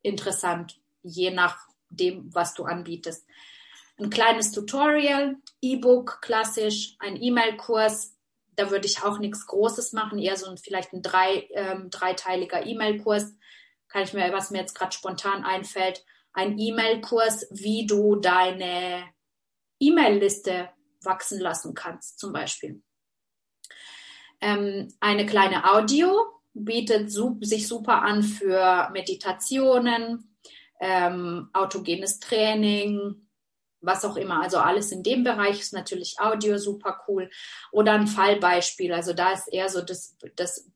[0.01, 3.27] interessant, je nachdem, was du anbietest.
[3.97, 8.16] Ein kleines Tutorial, E-Book, klassisch, ein E-Mail-Kurs,
[8.57, 12.65] da würde ich auch nichts Großes machen, eher so ein, vielleicht ein drei, ähm, dreiteiliger
[12.65, 13.35] E-Mail-Kurs.
[13.87, 16.03] Kann ich mir, was mir jetzt gerade spontan einfällt,
[16.33, 19.03] ein E-Mail-Kurs, wie du deine
[19.79, 20.69] E-Mail-Liste
[21.03, 22.81] wachsen lassen kannst, zum Beispiel.
[24.41, 30.35] Ähm, eine kleine Audio bietet sich super an für Meditationen,
[30.79, 33.26] ähm, autogenes Training,
[33.81, 34.41] was auch immer.
[34.41, 37.29] Also alles in dem Bereich ist natürlich Audio super cool.
[37.71, 38.93] Oder ein Fallbeispiel.
[38.93, 40.69] Also da ist eher so, das, das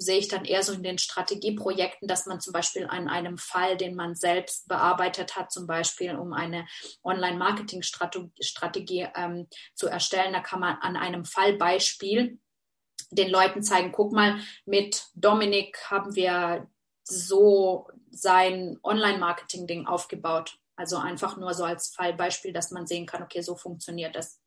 [0.00, 3.76] sehe ich dann eher so in den Strategieprojekten, dass man zum Beispiel an einem Fall,
[3.76, 6.66] den man selbst bearbeitet hat, zum Beispiel um eine
[7.02, 12.38] Online-Marketing-Strategie ähm, zu erstellen, da kann man an einem Fallbeispiel
[13.10, 16.68] den Leuten zeigen, guck mal, mit Dominik haben wir
[17.04, 20.58] so sein Online-Marketing-Ding aufgebaut.
[20.78, 24.40] Also einfach nur so als Fallbeispiel, dass man sehen kann, okay, so funktioniert das.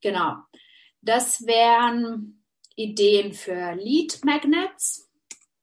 [0.00, 0.36] Genau.
[1.00, 2.44] Das wären
[2.76, 5.10] Ideen für Lead Magnets.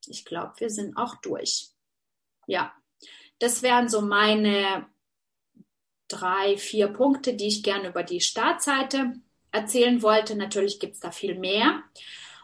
[0.06, 1.70] Ich glaube, wir sind auch durch.
[2.46, 2.74] Ja,
[3.38, 4.86] das wären so meine
[6.08, 9.14] drei, vier Punkte, die ich gerne über die Startseite
[9.50, 10.36] erzählen wollte.
[10.36, 11.82] Natürlich gibt es da viel mehr.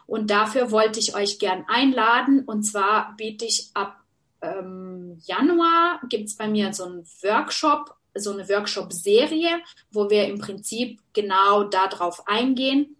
[0.07, 2.45] Und dafür wollte ich euch gern einladen.
[2.45, 4.03] Und zwar biete ich ab
[4.41, 9.61] ähm, Januar, gibt es bei mir so einen Workshop, so eine Workshop-Serie,
[9.91, 12.97] wo wir im Prinzip genau darauf eingehen,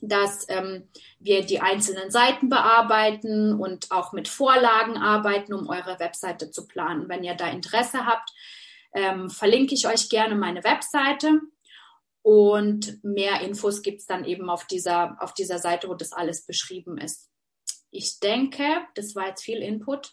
[0.00, 0.88] dass ähm,
[1.18, 7.08] wir die einzelnen Seiten bearbeiten und auch mit Vorlagen arbeiten, um eure Webseite zu planen.
[7.08, 8.30] Wenn ihr da Interesse habt,
[8.92, 11.40] ähm, verlinke ich euch gerne meine Webseite.
[12.22, 16.46] Und mehr Infos gibt es dann eben auf dieser, auf dieser Seite, wo das alles
[16.46, 17.30] beschrieben ist.
[17.90, 20.12] Ich denke, das war jetzt viel Input.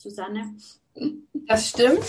[0.00, 0.54] Susanne?
[1.46, 2.00] Das stimmt.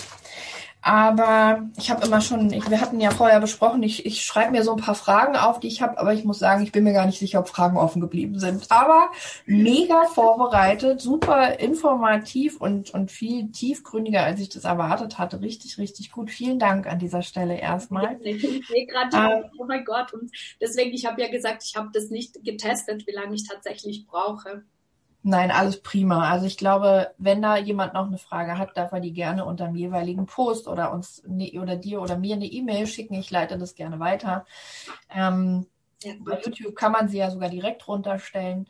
[0.83, 4.63] Aber ich habe immer schon, ich, wir hatten ja vorher besprochen, ich, ich schreibe mir
[4.63, 6.93] so ein paar Fragen auf, die ich habe, aber ich muss sagen, ich bin mir
[6.93, 8.65] gar nicht sicher, ob Fragen offen geblieben sind.
[8.69, 9.11] Aber
[9.45, 15.41] mega vorbereitet, super informativ und, und viel tiefgründiger, als ich das erwartet hatte.
[15.41, 16.31] Richtig, richtig gut.
[16.31, 18.19] Vielen Dank an dieser Stelle erstmal.
[18.31, 20.13] Ich sehe gerade, ähm, oh mein Gott.
[20.13, 24.07] Und deswegen, ich habe ja gesagt, ich habe das nicht getestet, wie lange ich tatsächlich
[24.07, 24.63] brauche.
[25.23, 26.29] Nein, alles prima.
[26.29, 29.65] Also ich glaube, wenn da jemand noch eine Frage hat, darf er die gerne unter
[29.65, 33.13] dem jeweiligen Post oder uns ne, oder dir oder mir eine E-Mail schicken.
[33.13, 34.45] Ich leite das gerne weiter.
[35.13, 35.67] Ähm,
[36.01, 38.67] ja, bei YouTube kann man sie ja sogar direkt runterstellen.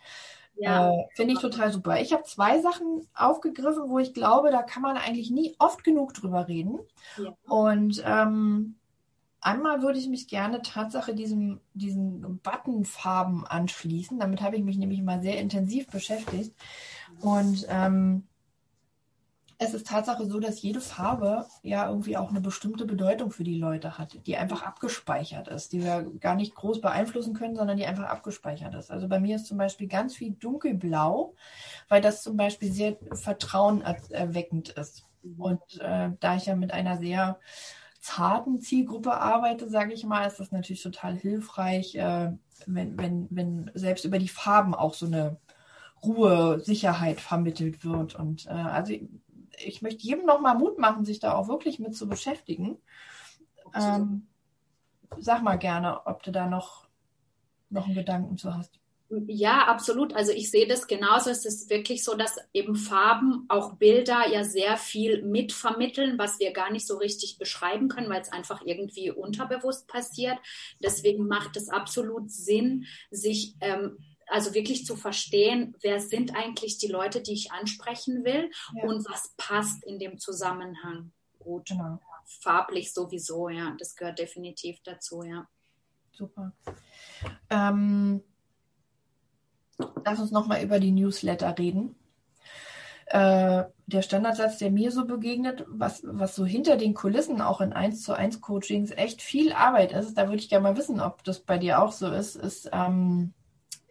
[0.55, 0.91] Ja.
[0.91, 2.01] Äh, Finde ich total super.
[2.01, 6.13] Ich habe zwei Sachen aufgegriffen, wo ich glaube, da kann man eigentlich nie oft genug
[6.13, 6.79] drüber reden.
[7.17, 7.33] Ja.
[7.47, 8.75] Und ähm,
[9.41, 14.19] Einmal würde ich mich gerne Tatsache diesem, diesen Buttonfarben anschließen.
[14.19, 16.55] Damit habe ich mich nämlich mal sehr intensiv beschäftigt.
[17.21, 18.27] Und ähm,
[19.63, 23.59] es ist Tatsache so, dass jede Farbe ja irgendwie auch eine bestimmte Bedeutung für die
[23.59, 27.85] Leute hat, die einfach abgespeichert ist, die wir gar nicht groß beeinflussen können, sondern die
[27.85, 28.89] einfach abgespeichert ist.
[28.89, 31.35] Also bei mir ist zum Beispiel ganz viel dunkelblau,
[31.89, 35.05] weil das zum Beispiel sehr vertrauenerweckend ist.
[35.21, 35.39] Mhm.
[35.39, 37.39] Und äh, da ich ja mit einer sehr
[38.01, 42.31] zarten Zielgruppe arbeite, sage ich mal, ist das natürlich total hilfreich, äh,
[42.65, 45.37] wenn, wenn, wenn selbst über die Farben auch so eine
[46.03, 48.15] Ruhe, Sicherheit vermittelt wird.
[48.15, 49.07] Und äh, also ich,
[49.63, 52.79] ich möchte jedem nochmal Mut machen, sich da auch wirklich mit zu beschäftigen.
[53.75, 54.27] Ähm,
[55.19, 56.87] sag mal gerne, ob du da noch,
[57.69, 58.80] noch einen Gedanken zu hast.
[59.27, 60.13] Ja, absolut.
[60.13, 61.29] Also ich sehe das genauso.
[61.29, 66.53] Es ist wirklich so, dass eben Farben, auch Bilder ja sehr viel mitvermitteln, was wir
[66.53, 70.37] gar nicht so richtig beschreiben können, weil es einfach irgendwie unterbewusst passiert.
[70.81, 73.97] Deswegen macht es absolut Sinn, sich ähm,
[74.27, 78.83] also wirklich zu verstehen, wer sind eigentlich die Leute, die ich ansprechen will ja.
[78.85, 81.11] und was passt in dem Zusammenhang.
[81.37, 81.99] Gut, genau.
[82.23, 85.49] farblich sowieso, ja, das gehört definitiv dazu, ja.
[86.13, 86.53] Super.
[87.49, 88.23] Ähm
[90.05, 91.95] lass uns nochmal über die Newsletter reden.
[93.07, 97.73] Äh, der Standardsatz, der mir so begegnet, was, was so hinter den Kulissen auch in
[97.73, 101.23] 1 zu 1 Coachings echt viel Arbeit ist, da würde ich gerne mal wissen, ob
[101.25, 103.33] das bei dir auch so ist, ist, ähm,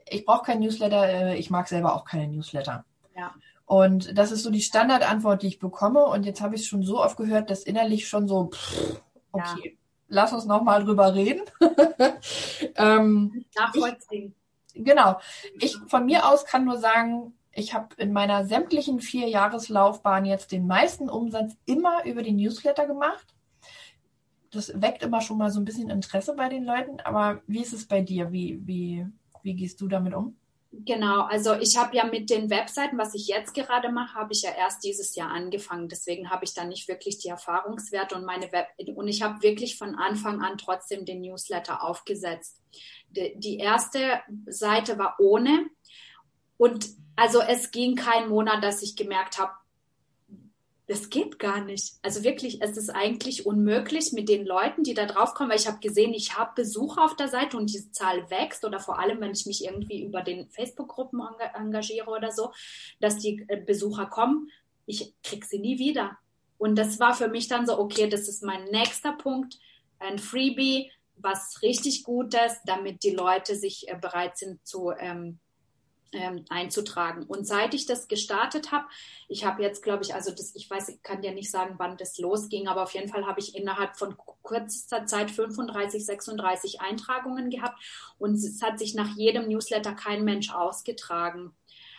[0.09, 2.84] ich brauche kein Newsletter, äh, ich mag selber auch keine Newsletter.
[3.16, 3.34] Ja.
[3.66, 6.05] Und das ist so die Standardantwort, die ich bekomme.
[6.05, 9.61] Und jetzt habe ich es schon so oft gehört, dass innerlich schon so, pff, okay,
[9.62, 9.70] ja.
[10.09, 11.43] lass uns nochmal drüber reden.
[12.74, 14.34] ähm, Nachvollziehen.
[14.74, 15.18] Genau.
[15.60, 20.52] Ich von mir aus kann nur sagen, ich habe in meiner sämtlichen vier Jahreslaufbahn jetzt
[20.52, 23.34] den meisten Umsatz immer über die Newsletter gemacht.
[24.50, 27.00] Das weckt immer schon mal so ein bisschen Interesse bei den Leuten.
[27.00, 28.32] Aber wie ist es bei dir?
[28.32, 29.06] Wie, wie,
[29.42, 30.36] wie gehst du damit um?
[30.72, 34.42] Genau, also ich habe ja mit den Webseiten, was ich jetzt gerade mache, habe ich
[34.42, 35.88] ja erst dieses Jahr angefangen.
[35.88, 39.76] Deswegen habe ich da nicht wirklich die Erfahrungswerte und meine Web und ich habe wirklich
[39.76, 42.62] von Anfang an trotzdem den Newsletter aufgesetzt.
[43.11, 45.66] Die, erste Seite war ohne
[46.56, 49.52] und also es ging kein Monat, dass ich gemerkt habe,
[50.90, 51.94] das geht gar nicht.
[52.02, 55.68] Also wirklich, es ist eigentlich unmöglich mit den Leuten, die da drauf kommen, weil ich
[55.68, 59.20] habe gesehen, ich habe Besucher auf der Seite und diese Zahl wächst oder vor allem,
[59.20, 61.22] wenn ich mich irgendwie über den Facebook-Gruppen
[61.54, 62.50] engagiere oder so,
[62.98, 64.50] dass die äh, Besucher kommen,
[64.84, 66.18] ich krieg sie nie wieder.
[66.58, 69.58] Und das war für mich dann so, okay, das ist mein nächster Punkt,
[70.00, 70.90] ein Freebie,
[71.22, 75.40] was richtig Gutes, damit die Leute sich äh, bereit sind zu ähm,
[76.12, 77.24] ähm, einzutragen.
[77.24, 78.86] Und seit ich das gestartet habe,
[79.28, 81.96] ich habe jetzt, glaube ich, also das, ich weiß, ich kann dir nicht sagen, wann
[81.96, 87.50] das losging, aber auf jeden Fall habe ich innerhalb von kürzester Zeit 35, 36 Eintragungen
[87.50, 87.80] gehabt
[88.18, 91.54] und es hat sich nach jedem Newsletter kein Mensch ausgetragen.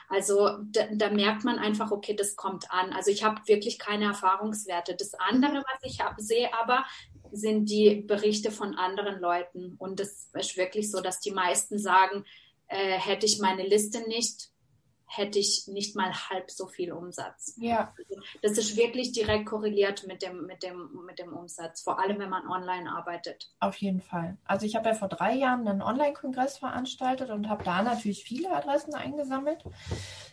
[0.09, 2.91] Also da, da, merkt man einfach, okay, das kommt an.
[2.91, 4.93] Also ich habe wirklich keine Erfahrungswerte.
[4.93, 6.83] Das andere, was ich hab, sehe, aber
[7.31, 9.75] sind die Berichte von anderen Leuten.
[9.77, 12.25] Und es ist wirklich so, dass die meisten sagen,
[12.67, 14.49] äh, hätte ich meine Liste nicht,
[15.05, 17.55] hätte ich nicht mal halb so viel Umsatz.
[17.59, 17.93] Ja.
[17.97, 22.19] Also das ist wirklich direkt korreliert mit dem, mit, dem, mit dem Umsatz, vor allem
[22.19, 23.51] wenn man online arbeitet.
[23.59, 24.37] Auf jeden Fall.
[24.45, 28.51] Also ich habe ja vor drei Jahren einen Online-Kongress veranstaltet und habe da natürlich viele
[28.51, 29.63] Adressen eingesammelt.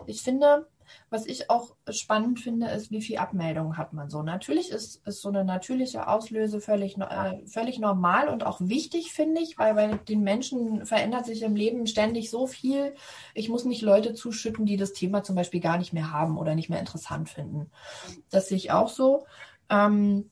[0.07, 0.69] Ich finde,
[1.11, 4.22] was ich auch spannend finde, ist, wie viel Abmeldungen hat man so.
[4.22, 9.41] Natürlich ist, ist so eine natürliche Auslöse völlig, äh, völlig normal und auch wichtig, finde
[9.41, 12.95] ich, weil bei den Menschen verändert sich im Leben ständig so viel.
[13.34, 16.55] Ich muss nicht Leute zuschütten, die das Thema zum Beispiel gar nicht mehr haben oder
[16.55, 17.70] nicht mehr interessant finden.
[18.30, 19.26] Das sehe ich auch so.
[19.70, 20.30] Ähm,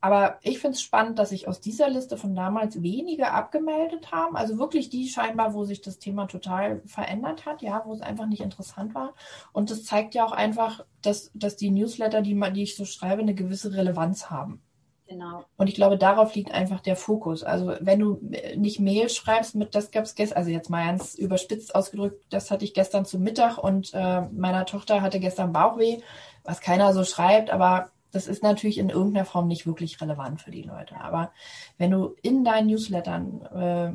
[0.00, 4.36] aber ich finde es spannend, dass sich aus dieser Liste von damals wenige abgemeldet haben.
[4.36, 8.26] Also wirklich die scheinbar, wo sich das Thema total verändert hat, ja, wo es einfach
[8.26, 9.14] nicht interessant war.
[9.52, 12.86] Und das zeigt ja auch einfach, dass, dass die Newsletter, die, man, die ich so
[12.86, 14.62] schreibe, eine gewisse Relevanz haben.
[15.06, 15.44] Genau.
[15.56, 17.42] Und ich glaube, darauf liegt einfach der Fokus.
[17.42, 18.20] Also wenn du
[18.56, 22.52] nicht Mail schreibst mit, das gab es gestern, also jetzt mal ganz überspitzt ausgedrückt, das
[22.52, 25.98] hatte ich gestern zum Mittag und äh, meiner Tochter hatte gestern Bauchweh,
[26.44, 30.50] was keiner so schreibt, aber das ist natürlich in irgendeiner Form nicht wirklich relevant für
[30.50, 31.00] die Leute.
[31.00, 31.32] Aber
[31.78, 33.92] wenn du in deinen Newslettern, äh,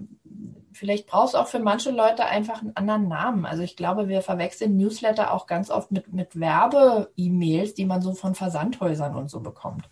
[0.72, 3.46] vielleicht brauchst du auch für manche Leute einfach einen anderen Namen.
[3.46, 8.14] Also ich glaube, wir verwechseln Newsletter auch ganz oft mit, mit Werbe-E-Mails, die man so
[8.14, 9.90] von Versandhäusern und so bekommt.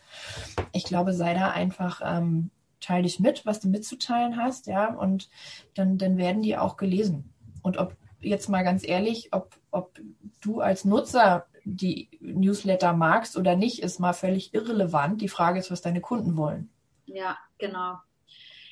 [0.71, 2.49] Ich glaube, sei da einfach, ähm,
[2.79, 5.29] teile dich mit, was du mitzuteilen hast, ja, und
[5.73, 7.33] dann, dann werden die auch gelesen.
[7.61, 9.99] Und ob jetzt mal ganz ehrlich, ob, ob
[10.41, 15.21] du als Nutzer die Newsletter magst oder nicht, ist mal völlig irrelevant.
[15.21, 16.69] Die Frage ist, was deine Kunden wollen.
[17.05, 17.97] Ja, genau.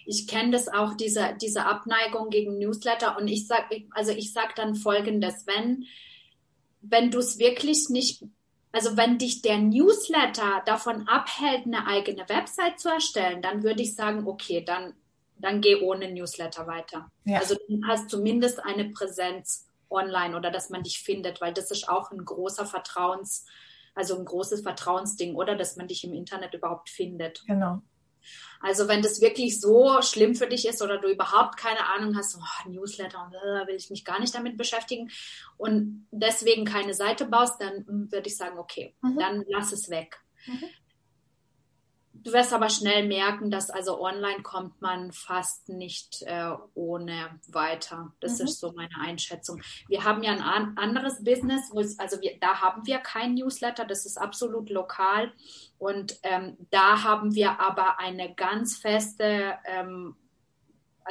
[0.06, 3.18] Ich kenne das auch, diese, diese Abneigung gegen Newsletter.
[3.18, 5.86] Und ich sage, also ich sage dann folgendes, wenn,
[6.82, 8.24] wenn du es wirklich nicht,
[8.72, 13.96] also wenn dich der Newsletter davon abhält, eine eigene Website zu erstellen, dann würde ich
[13.96, 14.94] sagen, okay, dann,
[15.38, 17.10] dann geh ohne Newsletter weiter.
[17.26, 17.40] Ja.
[17.40, 21.90] Also du hast zumindest eine Präsenz online oder dass man dich findet, weil das ist
[21.90, 23.46] auch ein großer Vertrauens,
[23.94, 27.44] also ein großes Vertrauensding, oder dass man dich im Internet überhaupt findet.
[27.46, 27.82] Genau.
[28.60, 32.38] Also wenn das wirklich so schlimm für dich ist oder du überhaupt keine Ahnung hast,
[32.38, 35.10] oh, Newsletter und äh, will ich mich gar nicht damit beschäftigen
[35.58, 39.18] und deswegen keine Seite baust, dann würde ich sagen, okay, mhm.
[39.18, 40.22] dann lass es weg.
[40.46, 40.66] Mhm.
[42.24, 48.14] Du wirst aber schnell merken, dass also online kommt man fast nicht äh, ohne weiter.
[48.20, 48.46] Das mhm.
[48.46, 49.62] ist so meine Einschätzung.
[49.88, 54.18] Wir haben ja ein anderes Business, also wir, da haben wir kein Newsletter, das ist
[54.18, 55.32] absolut lokal.
[55.80, 60.16] Und ähm, da haben wir aber eine ganz feste ähm,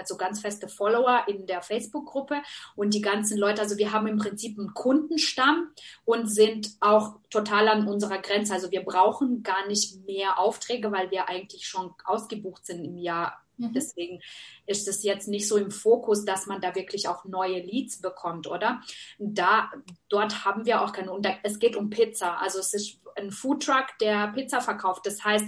[0.01, 2.43] also ganz feste Follower in der Facebook-Gruppe
[2.77, 5.71] und die ganzen Leute, also wir haben im Prinzip einen Kundenstamm
[6.05, 8.53] und sind auch total an unserer Grenze.
[8.53, 13.41] Also wir brauchen gar nicht mehr Aufträge, weil wir eigentlich schon ausgebucht sind im Jahr.
[13.61, 13.73] Mhm.
[13.73, 14.21] Deswegen
[14.67, 18.47] ist es jetzt nicht so im Fokus, dass man da wirklich auch neue Leads bekommt,
[18.47, 18.81] oder?
[19.19, 19.71] Da,
[20.09, 22.39] dort haben wir auch keine, und es geht um Pizza.
[22.39, 25.07] Also es ist ein Foodtruck, der Pizza verkauft.
[25.07, 25.47] Das heißt,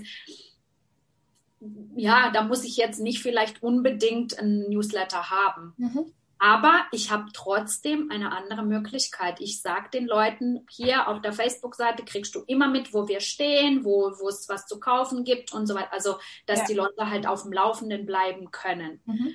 [1.94, 5.74] ja, da muss ich jetzt nicht vielleicht unbedingt ein Newsletter haben.
[5.76, 6.12] Mhm.
[6.38, 9.40] Aber ich habe trotzdem eine andere Möglichkeit.
[9.40, 13.84] Ich sage den Leuten, hier auf der Facebook-Seite kriegst du immer mit, wo wir stehen,
[13.84, 15.92] wo, wo es was zu kaufen gibt und so weiter.
[15.92, 16.64] Also, dass ja.
[16.66, 19.00] die Leute halt auf dem Laufenden bleiben können.
[19.04, 19.34] Mhm.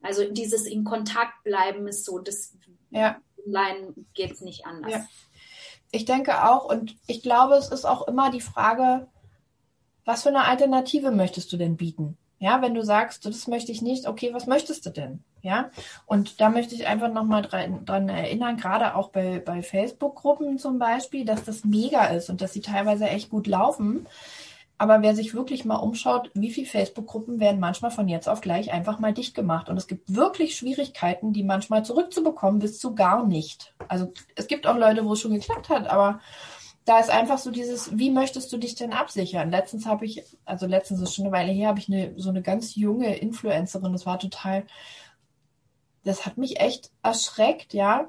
[0.00, 2.56] Also dieses in Kontakt bleiben ist so, das
[2.90, 3.16] ja.
[3.44, 4.92] online geht es nicht anders.
[4.92, 5.04] Ja.
[5.90, 9.08] Ich denke auch und ich glaube, es ist auch immer die Frage,
[10.08, 12.16] was für eine Alternative möchtest du denn bieten?
[12.38, 15.22] Ja, wenn du sagst, das möchte ich nicht, okay, was möchtest du denn?
[15.42, 15.70] Ja,
[16.06, 20.78] und da möchte ich einfach nochmal dran, dran erinnern, gerade auch bei, bei Facebook-Gruppen zum
[20.78, 24.06] Beispiel, dass das mega ist und dass sie teilweise echt gut laufen.
[24.78, 28.72] Aber wer sich wirklich mal umschaut, wie viele Facebook-Gruppen werden manchmal von jetzt auf gleich
[28.72, 29.68] einfach mal dicht gemacht.
[29.68, 33.74] Und es gibt wirklich Schwierigkeiten, die manchmal zurückzubekommen, bis zu gar nicht.
[33.88, 36.20] Also es gibt auch Leute, wo es schon geklappt hat, aber
[36.88, 39.50] da ist einfach so dieses, wie möchtest du dich denn absichern?
[39.50, 42.40] Letztens habe ich, also letztens ist schon eine Weile her, habe ich eine, so eine
[42.40, 44.64] ganz junge Influencerin, das war total,
[46.04, 48.08] das hat mich echt erschreckt, ja.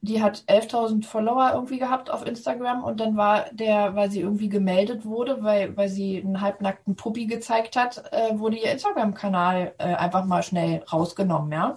[0.00, 4.48] Die hat 11.000 Follower irgendwie gehabt auf Instagram und dann war der, weil sie irgendwie
[4.48, 9.94] gemeldet wurde, weil, weil sie einen halbnackten Puppi gezeigt hat, äh, wurde ihr Instagram-Kanal äh,
[9.94, 11.76] einfach mal schnell rausgenommen, ja.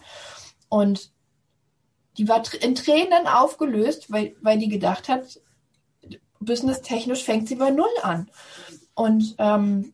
[0.70, 1.11] Und
[2.18, 5.41] die war in Tränen aufgelöst, weil, weil die gedacht hat,
[6.45, 8.29] businesstechnisch fängt sie bei Null an.
[8.93, 9.93] Und ähm,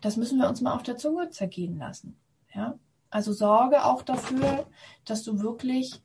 [0.00, 2.16] das müssen wir uns mal auf der Zunge zergehen lassen.
[2.54, 2.78] Ja?
[3.10, 4.66] Also sorge auch dafür,
[5.04, 6.02] dass du wirklich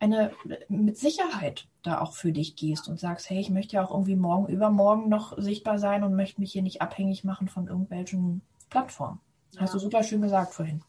[0.00, 0.32] eine
[0.68, 4.16] mit Sicherheit da auch für dich gehst und sagst, hey, ich möchte ja auch irgendwie
[4.16, 9.20] morgen, übermorgen noch sichtbar sein und möchte mich hier nicht abhängig machen von irgendwelchen Plattformen.
[9.52, 9.62] Ja.
[9.62, 10.82] Hast du super schön gesagt vorhin.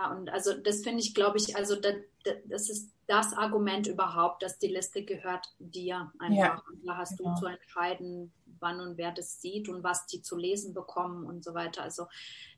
[0.00, 1.94] Ja, und also das finde ich, glaube ich, also das,
[2.44, 6.36] das, ist das Argument überhaupt, dass die Liste gehört dir einfach.
[6.36, 6.62] Ja.
[6.70, 7.34] Und da hast genau.
[7.34, 11.44] du zu entscheiden, wann und wer das sieht und was die zu lesen bekommen und
[11.44, 11.82] so weiter.
[11.82, 12.06] Also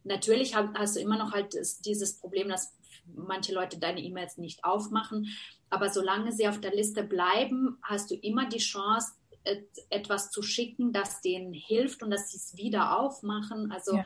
[0.05, 2.77] natürlich hast du immer noch halt dieses Problem, dass
[3.07, 5.29] manche Leute deine E-Mails nicht aufmachen.
[5.71, 9.15] Aber solange sie auf der Liste bleiben, hast du immer die Chance,
[9.91, 13.73] etwas zu schicken, das denen hilft und dass sie es wieder aufmachen.
[13.73, 14.05] Also ja.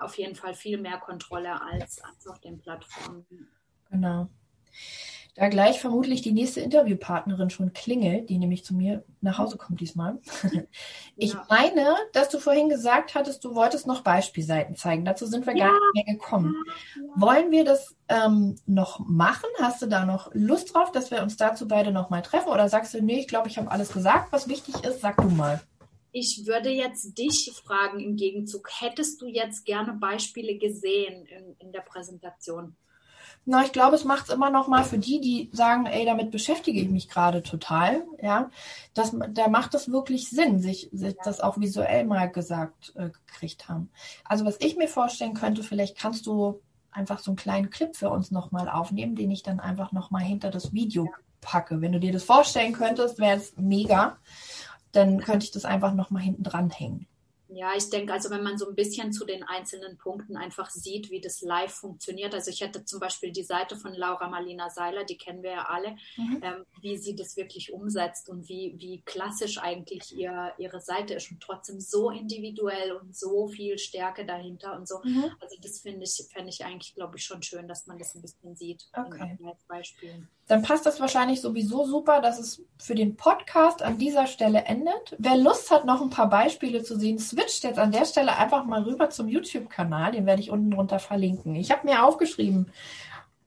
[0.00, 3.26] Auf jeden Fall viel mehr Kontrolle als, als auf den Plattformen.
[3.90, 4.28] Genau
[5.34, 9.80] da gleich vermutlich die nächste Interviewpartnerin schon klingelt, die nämlich zu mir nach Hause kommt
[9.80, 10.18] diesmal.
[11.14, 11.46] Ich ja.
[11.48, 15.04] meine, dass du vorhin gesagt hattest, du wolltest noch Beispielseiten zeigen.
[15.04, 15.66] Dazu sind wir ja.
[15.66, 16.54] gar nicht mehr gekommen.
[16.96, 17.02] Ja.
[17.20, 19.48] Wollen wir das ähm, noch machen?
[19.60, 22.48] Hast du da noch Lust drauf, dass wir uns dazu beide noch mal treffen?
[22.48, 25.00] Oder sagst du, nee, ich glaube, ich habe alles gesagt, was wichtig ist?
[25.00, 25.60] Sag du mal.
[26.12, 31.72] Ich würde jetzt dich fragen im Gegenzug, hättest du jetzt gerne Beispiele gesehen in, in
[31.72, 32.76] der Präsentation?
[33.44, 36.30] Na, ich glaube, es macht es immer noch mal für die, die sagen, ey, damit
[36.30, 38.50] beschäftige ich mich gerade total, ja,
[38.94, 43.68] das, da macht es wirklich Sinn, sich, sich das auch visuell mal gesagt äh, gekriegt
[43.68, 43.90] haben.
[44.24, 46.60] Also was ich mir vorstellen könnte, vielleicht kannst du
[46.92, 50.10] einfach so einen kleinen Clip für uns noch mal aufnehmen, den ich dann einfach noch
[50.10, 51.08] mal hinter das Video
[51.40, 51.80] packe.
[51.80, 54.18] Wenn du dir das vorstellen könntest, wäre es mega.
[54.92, 57.06] Dann könnte ich das einfach noch mal hinten dran hängen.
[57.54, 61.10] Ja, ich denke, also wenn man so ein bisschen zu den einzelnen Punkten einfach sieht,
[61.10, 62.34] wie das live funktioniert.
[62.34, 65.64] Also ich hätte zum Beispiel die Seite von Laura Marlina Seiler, die kennen wir ja
[65.68, 66.40] alle, mhm.
[66.42, 71.30] ähm, wie sie das wirklich umsetzt und wie, wie klassisch eigentlich ihr, ihre Seite ist
[71.30, 75.00] und trotzdem so individuell und so viel Stärke dahinter und so.
[75.04, 75.24] Mhm.
[75.40, 78.22] Also das finde ich, fände ich eigentlich, glaube ich, schon schön, dass man das ein
[78.22, 79.36] bisschen sieht okay.
[79.38, 84.26] in Beispielen dann passt das wahrscheinlich sowieso super, dass es für den Podcast an dieser
[84.26, 85.14] Stelle endet.
[85.18, 88.64] Wer Lust hat, noch ein paar Beispiele zu sehen, switcht jetzt an der Stelle einfach
[88.64, 90.12] mal rüber zum YouTube-Kanal.
[90.12, 91.54] Den werde ich unten drunter verlinken.
[91.54, 92.72] Ich habe mir aufgeschrieben,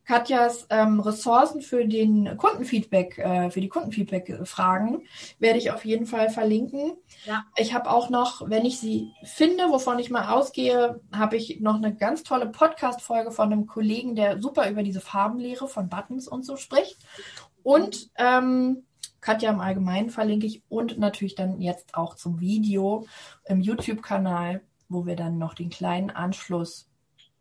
[0.06, 5.02] Katjas ähm, Ressourcen für den Kundenfeedback, äh, für die Kundenfeedback-Fragen
[5.40, 6.94] werde ich auf jeden Fall verlinken.
[7.26, 7.46] Ja.
[7.58, 11.76] Ich habe auch noch, wenn ich sie finde, wovon ich mal ausgehe, habe ich noch
[11.76, 16.46] eine ganz tolle Podcast-Folge von einem Kollegen, der super über diese Farbenlehre von Buttons und
[16.46, 16.98] so spricht.
[17.64, 18.84] Und ähm,
[19.22, 23.08] Katja im Allgemeinen verlinke ich und natürlich dann jetzt auch zum Video
[23.46, 26.92] im YouTube-Kanal, wo wir dann noch den kleinen Anschluss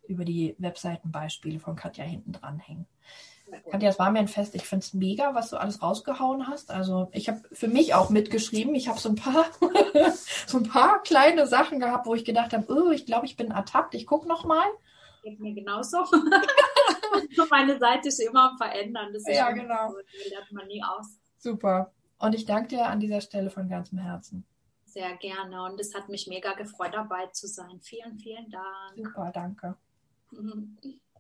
[0.09, 2.87] über die Webseitenbeispiele von Katja hinten dranhängen.
[3.71, 4.55] Katja, es war mir ein Fest.
[4.55, 6.71] Ich finde es mega, was du alles rausgehauen hast.
[6.71, 8.75] Also ich habe für mich auch mitgeschrieben.
[8.75, 9.47] Ich habe so ein paar,
[10.47, 13.51] so ein paar kleine Sachen gehabt, wo ich gedacht habe, oh, ich glaube, ich bin
[13.51, 13.95] ertappt.
[13.95, 14.67] Ich gucke noch mal.
[15.23, 15.99] Geht mir genauso.
[17.51, 19.13] Meine Seite ist immer am Verändern.
[19.13, 19.91] Das ja, genau.
[19.91, 19.99] So,
[20.31, 21.19] lernt man nie aus.
[21.39, 21.93] Super.
[22.19, 24.45] Und ich danke dir an dieser Stelle von ganzem Herzen.
[24.85, 25.65] Sehr gerne.
[25.65, 27.81] Und es hat mich mega gefreut, dabei zu sein.
[27.81, 28.97] Vielen, vielen Dank.
[28.97, 29.77] Super, danke.
[30.39, 31.04] 嗯。